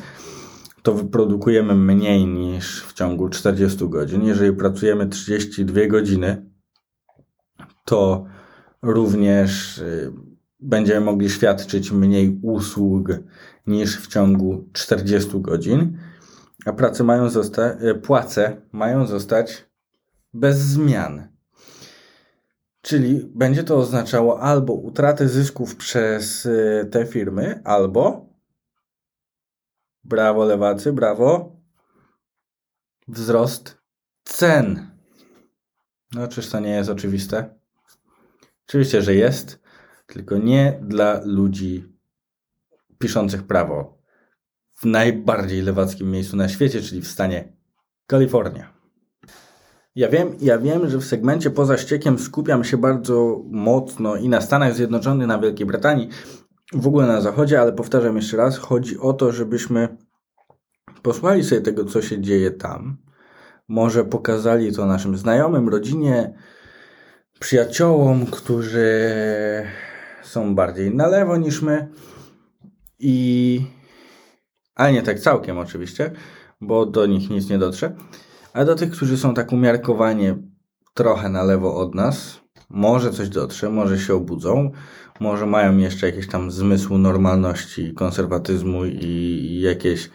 to 0.83 0.95
wyprodukujemy 0.95 1.74
mniej 1.74 2.27
niż 2.27 2.85
w 2.85 2.93
ciągu 2.93 3.29
40 3.29 3.89
godzin. 3.89 4.24
Jeżeli 4.24 4.57
pracujemy 4.57 5.07
32 5.07 5.87
godziny, 5.87 6.51
to 7.85 8.24
również 8.83 9.79
y, 9.79 10.12
będziemy 10.61 11.00
mogli 11.00 11.30
świadczyć 11.30 11.92
mniej 11.92 12.38
usług 12.42 13.09
niż 13.66 14.00
w 14.00 14.07
ciągu 14.07 14.68
40 14.72 15.40
godzin 15.40 15.98
a 16.66 16.72
prace 16.72 17.04
mają 17.04 17.30
zostać, 17.30 17.78
e, 17.80 17.94
płace 17.94 18.62
mają 18.72 19.07
zostać 19.07 19.66
bez 20.34 20.59
zmian. 20.59 21.28
Czyli 22.82 23.30
będzie 23.34 23.64
to 23.64 23.76
oznaczało 23.76 24.40
albo 24.40 24.72
utratę 24.72 25.28
zysków 25.28 25.76
przez 25.76 26.46
e, 26.46 26.84
te 26.84 27.07
firmy, 27.07 27.61
albo 27.64 28.26
brawo 30.04 30.44
lewacy, 30.44 30.92
brawo 30.92 31.57
wzrost 33.09 33.78
cen. 34.24 34.90
No, 36.12 36.28
czyż 36.28 36.50
to 36.50 36.61
nie 36.61 36.70
jest 36.70 36.90
oczywiste? 36.90 37.59
Oczywiście, 38.68 39.02
że 39.02 39.14
jest, 39.14 39.62
tylko 40.07 40.38
nie 40.38 40.80
dla 40.82 41.20
ludzi 41.24 41.84
piszących 42.98 43.42
prawo 43.42 43.98
w 44.74 44.84
najbardziej 44.84 45.62
lewackim 45.62 46.11
miejscu 46.11 46.36
na 46.36 46.48
świecie, 46.48 46.82
czyli 46.82 47.00
w 47.00 47.09
stanie 47.09 47.52
Kalifornia. 48.07 48.72
Ja 49.94 50.09
wiem, 50.09 50.36
ja 50.40 50.59
wiem, 50.59 50.88
że 50.88 50.98
w 50.98 51.04
segmencie 51.04 51.50
poza 51.50 51.76
ściekiem 51.76 52.18
skupiam 52.18 52.64
się 52.64 52.76
bardzo 52.76 53.42
mocno 53.50 54.16
i 54.16 54.28
na 54.28 54.40
Stanach 54.40 54.74
Zjednoczonych, 54.74 55.26
na 55.26 55.38
Wielkiej 55.38 55.66
Brytanii, 55.66 56.09
w 56.72 56.86
ogóle 56.86 57.07
na 57.07 57.20
Zachodzie, 57.20 57.61
ale 57.61 57.72
powtarzam 57.72 58.16
jeszcze 58.16 58.36
raz, 58.36 58.59
chodzi 58.59 58.98
o 58.98 59.12
to, 59.12 59.32
żebyśmy 59.32 59.96
posłuchali 61.02 61.44
sobie 61.44 61.61
tego, 61.61 61.84
co 61.84 62.02
się 62.02 62.20
dzieje 62.20 62.50
tam. 62.50 62.96
Może 63.68 64.04
pokazali 64.04 64.72
to 64.72 64.86
naszym 64.86 65.16
znajomym, 65.16 65.68
rodzinie, 65.68 66.34
przyjaciołom, 67.40 68.26
którzy 68.26 68.86
są 70.27 70.55
bardziej 70.55 70.95
na 70.95 71.07
lewo 71.07 71.37
niż 71.37 71.62
my. 71.62 71.89
I 72.99 73.61
ale 74.74 74.93
nie 74.93 75.03
tak 75.03 75.20
całkiem 75.20 75.59
oczywiście, 75.59 76.11
bo 76.61 76.87
do 76.87 77.07
nich 77.07 77.31
nic 77.31 77.51
nie 77.51 77.59
dotrze. 77.59 77.97
A 78.53 78.64
do 78.64 78.74
tych, 78.74 78.91
którzy 78.91 79.16
są 79.16 79.35
tak 79.35 79.53
umiarkowanie 79.53 80.37
trochę 80.95 81.29
na 81.29 81.43
lewo 81.43 81.77
od 81.77 81.95
nas, 81.95 82.41
może 82.70 83.11
coś 83.11 83.29
dotrze, 83.29 83.70
może 83.70 83.99
się 83.99 84.14
obudzą, 84.14 84.70
może 85.20 85.47
mają 85.47 85.77
jeszcze 85.77 86.07
jakiś 86.07 86.29
tam 86.29 86.51
zmysł 86.51 86.99
normalności, 86.99 87.95
konserwatyzmu 87.95 88.85
i 88.85 89.61
jakieś, 89.62 90.11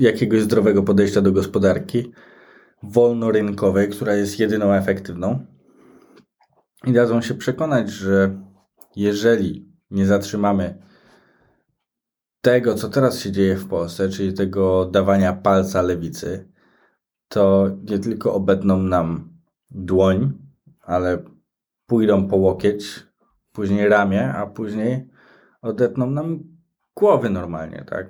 jakiegoś 0.00 0.40
zdrowego 0.40 0.82
podejścia 0.82 1.20
do 1.20 1.32
gospodarki 1.32 2.12
wolnorynkowej, 2.82 3.88
która 3.88 4.14
jest 4.14 4.40
jedyną 4.40 4.72
efektywną. 4.72 5.46
I 6.86 6.92
dadzą 6.92 7.20
się 7.20 7.34
przekonać, 7.34 7.90
że 7.90 8.45
jeżeli 8.96 9.72
nie 9.90 10.06
zatrzymamy 10.06 10.82
tego, 12.40 12.74
co 12.74 12.88
teraz 12.88 13.18
się 13.18 13.32
dzieje 13.32 13.56
w 13.56 13.68
Polsce, 13.68 14.08
czyli 14.08 14.34
tego 14.34 14.84
dawania 14.84 15.32
palca 15.32 15.82
lewicy, 15.82 16.48
to 17.28 17.70
nie 17.90 17.98
tylko 17.98 18.34
obetną 18.34 18.82
nam 18.82 19.38
dłoń, 19.70 20.32
ale 20.82 21.24
pójdą 21.86 22.28
po 22.28 22.36
łokieć, 22.36 23.06
później 23.52 23.88
ramię, 23.88 24.32
a 24.32 24.46
później 24.46 25.08
odetną 25.62 26.10
nam 26.10 26.44
głowy 26.96 27.30
normalnie, 27.30 27.84
tak? 27.88 28.06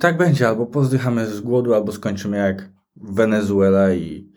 Tak 0.00 0.16
będzie, 0.16 0.48
albo 0.48 0.66
pozdychamy 0.66 1.26
z 1.26 1.40
głodu, 1.40 1.74
albo 1.74 1.92
skończymy 1.92 2.36
jak 2.36 2.68
Wenezuela 2.96 3.92
i, 3.92 4.32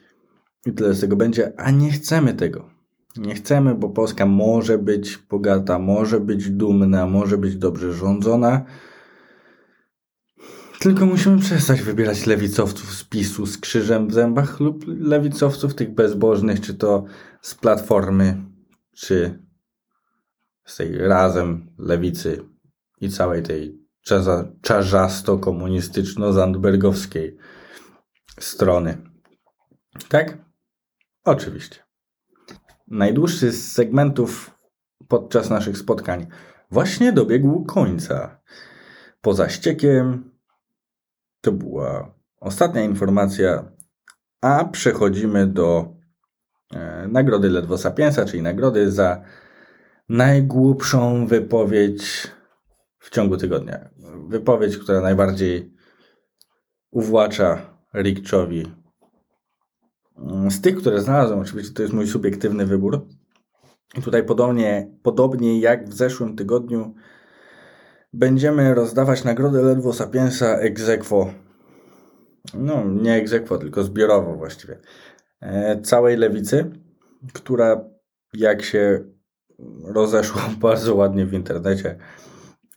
i 0.65 0.73
tyle 0.73 0.93
z 0.93 1.01
tego 1.01 1.15
będzie, 1.15 1.59
a 1.59 1.71
nie 1.71 1.91
chcemy 1.91 2.33
tego. 2.33 2.74
Nie 3.17 3.35
chcemy, 3.35 3.75
bo 3.75 3.89
Polska 3.89 4.25
może 4.25 4.77
być 4.77 5.17
bogata, 5.17 5.79
może 5.79 6.19
być 6.19 6.49
dumna, 6.49 7.05
może 7.05 7.37
być 7.37 7.55
dobrze 7.55 7.93
rządzona. 7.93 8.65
Tylko 10.79 11.05
musimy 11.05 11.39
przestać 11.39 11.81
wybierać 11.81 12.25
lewicowców 12.25 12.93
z 12.93 13.03
PiSu 13.03 13.45
z 13.45 13.57
krzyżem 13.57 14.07
w 14.07 14.13
zębach 14.13 14.59
lub 14.59 14.83
lewicowców 14.87 15.75
tych 15.75 15.93
bezbożnych, 15.93 16.61
czy 16.61 16.73
to 16.73 17.05
z 17.41 17.55
Platformy, 17.55 18.43
czy 18.95 19.45
z 20.65 20.75
tej 20.75 20.97
razem 20.97 21.71
lewicy 21.77 22.41
i 23.01 23.09
całej 23.09 23.43
tej 23.43 23.85
czarzasto-komunistyczno-zandbergowskiej 24.61 27.37
strony. 28.39 28.97
Tak? 30.09 30.37
Oczywiście 31.23 31.84
najdłuższy 32.87 33.51
z 33.51 33.71
segmentów 33.71 34.51
podczas 35.07 35.49
naszych 35.49 35.77
spotkań 35.77 36.27
właśnie 36.71 37.11
dobiegł 37.11 37.65
końca. 37.65 38.41
Poza 39.21 39.49
ściekiem 39.49 40.31
to 41.41 41.51
była 41.51 42.15
ostatnia 42.39 42.83
informacja, 42.83 43.71
a 44.41 44.65
przechodzimy 44.65 45.47
do 45.47 45.95
e, 46.73 47.07
nagrody 47.07 47.49
Ledwo 47.49 47.77
Sapiensa, 47.77 48.25
czyli 48.25 48.43
nagrody 48.43 48.91
za 48.91 49.21
najgłupszą 50.09 51.27
wypowiedź 51.27 52.27
w 52.99 53.09
ciągu 53.09 53.37
tygodnia. 53.37 53.89
Wypowiedź, 54.27 54.77
która 54.77 55.01
najbardziej 55.01 55.73
uwłacza 56.91 57.79
Rickczowi 57.93 58.65
Mm, 58.65 58.84
z 60.49 60.61
tych, 60.61 60.75
które 60.77 61.01
znalazłem, 61.01 61.39
oczywiście 61.39 61.73
to 61.73 61.81
jest 61.81 61.93
mój 61.93 62.07
subiektywny 62.07 62.65
wybór. 62.65 63.07
I 63.97 64.01
tutaj 64.01 64.23
podobnie, 64.23 64.91
podobnie 65.03 65.59
jak 65.59 65.89
w 65.89 65.93
zeszłym 65.93 66.35
tygodniu 66.35 66.95
będziemy 68.13 68.73
rozdawać 68.73 69.23
nagrodę 69.23 69.61
Ledwo 69.61 69.93
Sapiensa 69.93 70.57
ex 70.57 70.83
No, 72.53 72.83
nie 72.85 73.15
ex 73.15 73.33
tylko 73.59 73.83
zbiorowo 73.83 74.35
właściwie. 74.35 74.79
e, 75.41 75.81
całej 75.81 76.17
lewicy, 76.17 76.71
która 77.33 77.85
jak 78.33 78.61
się 78.61 79.05
rozeszło 79.83 80.41
bardzo 80.61 80.95
ładnie 80.95 81.25
w 81.25 81.33
internecie, 81.33 81.97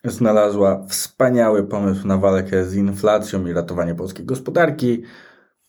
znalazła 0.04 0.86
wspaniały 0.88 1.66
pomysł 1.66 2.06
na 2.06 2.18
walkę 2.18 2.64
z 2.64 2.74
inflacją 2.74 3.46
i 3.46 3.52
ratowanie 3.52 3.94
polskiej 3.94 4.26
gospodarki 4.26 5.02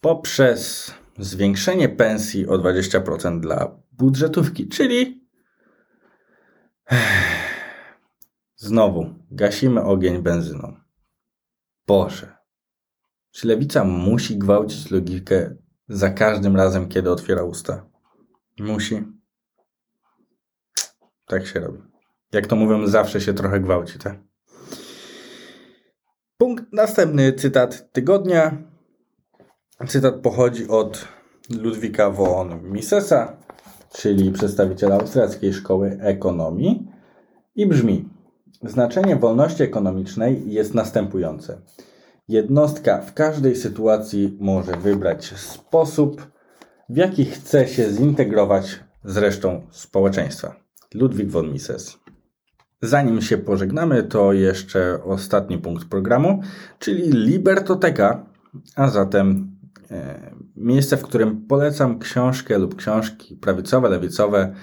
poprzez 0.02 0.94
zwiększenie 1.20 1.90
pensji 1.90 2.48
o 2.48 2.58
20% 2.58 3.40
dla 3.40 3.82
budżetówki, 3.92 4.68
czyli 4.68 5.28
znowu 8.56 9.06
gasimy 9.32 9.84
ogień 9.84 10.22
benzyną. 10.22 10.76
Boże. 11.88 12.38
Czy 13.32 13.48
lewica 13.48 13.84
musi 13.84 14.38
gwałcić 14.38 14.92
logikę 14.92 15.56
za 15.88 16.10
każdym 16.10 16.56
razem, 16.56 16.88
kiedy 16.88 17.12
otwiera 17.12 17.44
usta? 17.44 17.90
Musi. 18.60 19.04
Tak 21.26 21.48
się 21.48 21.60
robi. 21.60 21.80
Jak 22.32 22.48
to 22.48 22.56
mówią, 22.56 22.88
zawsze 22.88 23.22
się 23.22 23.34
trochę 23.34 23.60
gwałci, 23.60 24.00
tak? 24.00 24.20
Punkt 26.38 26.66
następny, 26.74 27.34
cytat 27.34 27.92
tygodnia. 27.92 28.69
Cytat 29.88 30.16
pochodzi 30.16 30.68
od 30.68 31.08
Ludwika 31.62 32.10
von 32.10 32.64
Misesa, 32.64 33.38
czyli 33.94 34.32
przedstawiciela 34.32 34.96
austriackiej 34.96 35.54
szkoły 35.54 35.98
ekonomii 36.02 36.88
i 37.56 37.68
brzmi: 37.68 38.10
Znaczenie 38.64 39.16
wolności 39.16 39.64
ekonomicznej 39.64 40.52
jest 40.52 40.74
następujące. 40.74 41.62
Jednostka 42.28 43.02
w 43.02 43.14
każdej 43.14 43.56
sytuacji 43.56 44.38
może 44.40 44.72
wybrać 44.72 45.26
sposób, 45.26 46.28
w 46.90 46.98
jaki 46.98 47.26
chce 47.26 47.68
się 47.68 47.92
zintegrować 47.92 48.80
z 49.04 49.18
resztą 49.18 49.62
społeczeństwa. 49.72 50.56
Ludwik 50.94 51.30
von 51.30 51.54
Mises. 51.54 51.98
Zanim 52.82 53.22
się 53.22 53.38
pożegnamy, 53.38 54.04
to 54.04 54.34
jeszcze 54.34 55.04
ostatni 55.04 55.58
punkt 55.58 55.90
programu, 55.90 56.42
czyli 56.80 57.12
Libertoteka, 57.12 58.26
a 58.76 58.90
zatem 58.90 59.59
miejsce, 60.56 60.98
w 60.98 61.04
którym 61.04 61.48
polecam 61.48 62.00
książkę 62.00 62.58
lub 62.58 62.76
książki 62.76 63.36
prawicowe, 63.36 63.90
lewicowe, 63.90 64.54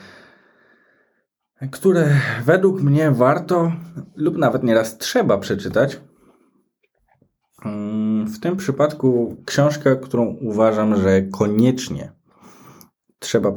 które 1.70 2.20
według 2.44 2.82
mnie 2.82 3.10
warto 3.10 3.72
lub 4.16 4.36
nawet 4.36 4.62
nieraz 4.62 4.98
trzeba 4.98 5.38
przeczytać. 5.38 6.00
Mm, 7.64 8.26
w 8.26 8.40
tym 8.40 8.56
przypadku 8.56 9.36
książka, 9.46 9.96
którą 9.96 10.26
uważam, 10.26 10.96
że 10.96 11.22
koniecznie 11.22 12.12
trzeba 13.18 13.52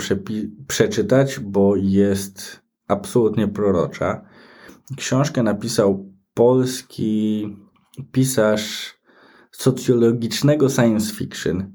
przeczytać, 0.67 1.39
bo 1.39 1.75
jest 1.75 2.61
absolutnie 2.87 3.47
prorocza. 3.47 4.21
Książkę 4.97 5.43
napisał 5.43 6.13
polski 6.33 7.47
pisarz 8.11 8.98
socjologicznego 9.51 10.69
science 10.69 11.13
fiction, 11.13 11.73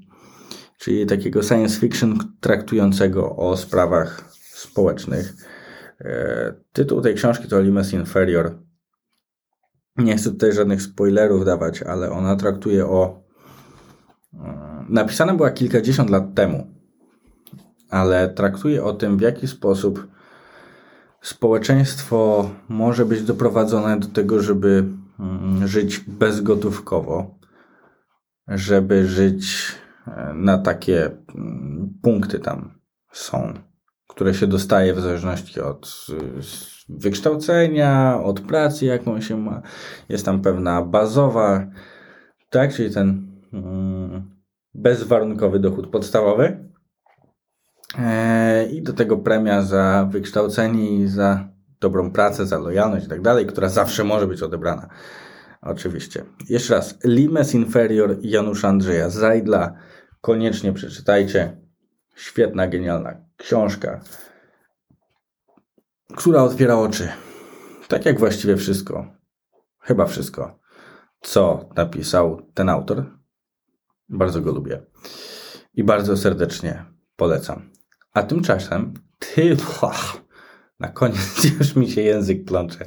czyli 0.77 1.05
takiego 1.05 1.43
science 1.43 1.79
fiction 1.79 2.17
traktującego 2.39 3.35
o 3.35 3.57
sprawach 3.57 4.35
społecznych. 4.39 5.33
E, 6.01 6.53
tytuł 6.73 7.01
tej 7.01 7.15
książki 7.15 7.47
to 7.47 7.61
Limes 7.61 7.93
Inferior. 7.93 8.59
Nie 9.97 10.17
chcę 10.17 10.31
tutaj 10.31 10.53
żadnych 10.53 10.81
spoilerów 10.81 11.45
dawać, 11.45 11.81
ale 11.81 12.11
ona 12.11 12.35
traktuje 12.35 12.85
o. 12.85 13.23
E, 14.33 14.85
napisana 14.89 15.33
była 15.33 15.51
kilkadziesiąt 15.51 16.09
lat 16.09 16.35
temu, 16.35 16.67
ale 17.89 18.29
traktuje 18.29 18.83
o 18.83 18.93
tym, 18.93 19.17
w 19.17 19.21
jaki 19.21 19.47
sposób 19.47 20.07
społeczeństwo 21.21 22.49
może 22.69 23.05
być 23.05 23.23
doprowadzone 23.23 23.99
do 23.99 24.07
tego, 24.07 24.41
żeby 24.41 24.83
mm, 25.19 25.67
żyć 25.67 25.99
bezgotówkowo, 25.99 27.35
żeby 28.47 29.07
żyć 29.07 29.71
e, 30.07 30.33
na 30.33 30.57
takie 30.57 31.05
mm, 31.35 31.93
punkty 32.01 32.39
tam 32.39 32.79
są, 33.11 33.53
które 34.07 34.33
się 34.33 34.47
dostaje 34.47 34.93
w 34.93 34.99
zależności 34.99 35.61
od 35.61 36.07
wykształcenia, 36.89 38.19
od 38.23 38.39
pracy, 38.41 38.85
jaką 38.85 39.21
się 39.21 39.37
ma. 39.37 39.61
Jest 40.09 40.25
tam 40.25 40.41
pewna 40.41 40.81
bazowa, 40.81 41.67
tak, 42.49 42.73
czyli 42.73 42.93
ten 42.93 43.27
mm, 43.53 44.35
bezwarunkowy 44.73 45.59
dochód 45.59 45.87
podstawowy. 45.87 46.69
E, 47.97 48.65
I 48.65 48.81
do 48.81 48.93
tego 48.93 49.17
premia 49.17 49.61
za 49.61 50.07
wykształcenie 50.11 50.99
i 50.99 51.07
za 51.07 51.49
dobrą 51.79 52.11
pracę, 52.11 52.45
za 52.45 52.57
lojalność 52.57 53.05
i 53.05 53.09
tak 53.09 53.21
dalej, 53.21 53.45
która 53.45 53.69
zawsze 53.69 54.03
może 54.03 54.27
być 54.27 54.41
odebrana. 54.41 54.89
Oczywiście. 55.61 56.25
Jeszcze 56.49 56.75
raz. 56.75 56.97
Limes 57.03 57.53
Inferior 57.53 58.17
Janusza 58.21 58.67
Andrzeja 58.67 59.09
Zajdla. 59.09 59.73
Koniecznie 60.21 60.73
przeczytajcie. 60.73 61.57
Świetna, 62.15 62.67
genialna 62.67 63.25
książka, 63.37 64.01
która 66.15 66.43
otwiera 66.43 66.75
oczy. 66.75 67.09
Tak 67.87 68.05
jak 68.05 68.19
właściwie 68.19 68.57
wszystko. 68.57 69.07
Chyba 69.79 70.05
wszystko, 70.05 70.59
co 71.21 71.69
napisał 71.75 72.51
ten 72.53 72.69
autor. 72.69 73.05
Bardzo 74.09 74.41
go 74.41 74.51
lubię. 74.51 74.81
I 75.73 75.83
bardzo 75.83 76.17
serdecznie 76.17 76.85
polecam. 77.15 77.69
A 78.13 78.23
tymczasem 78.23 78.93
ty. 79.19 79.57
Na 80.79 80.87
koniec 80.87 81.43
już 81.59 81.75
mi 81.75 81.91
się 81.91 82.01
język 82.01 82.45
plącze. 82.45 82.85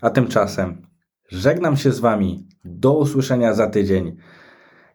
A 0.00 0.10
tymczasem 0.10 0.86
żegnam 1.28 1.76
się 1.76 1.92
z 1.92 2.00
wami. 2.00 2.48
Do 2.64 2.98
usłyszenia 2.98 3.54
za 3.54 3.70
tydzień. 3.70 4.16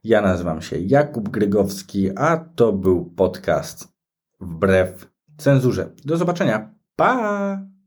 Ja 0.04 0.22
nazywam 0.22 0.62
się 0.62 0.78
Jakub 0.78 1.30
Grygowski, 1.30 2.18
a 2.18 2.38
to 2.38 2.74
był 2.74 3.06
podcast 3.06 3.88
Wbrew 4.40 5.12
Cenzurze. 5.38 5.92
Do 6.06 6.18
zobaczenia. 6.18 6.76
Pa! 6.96 7.79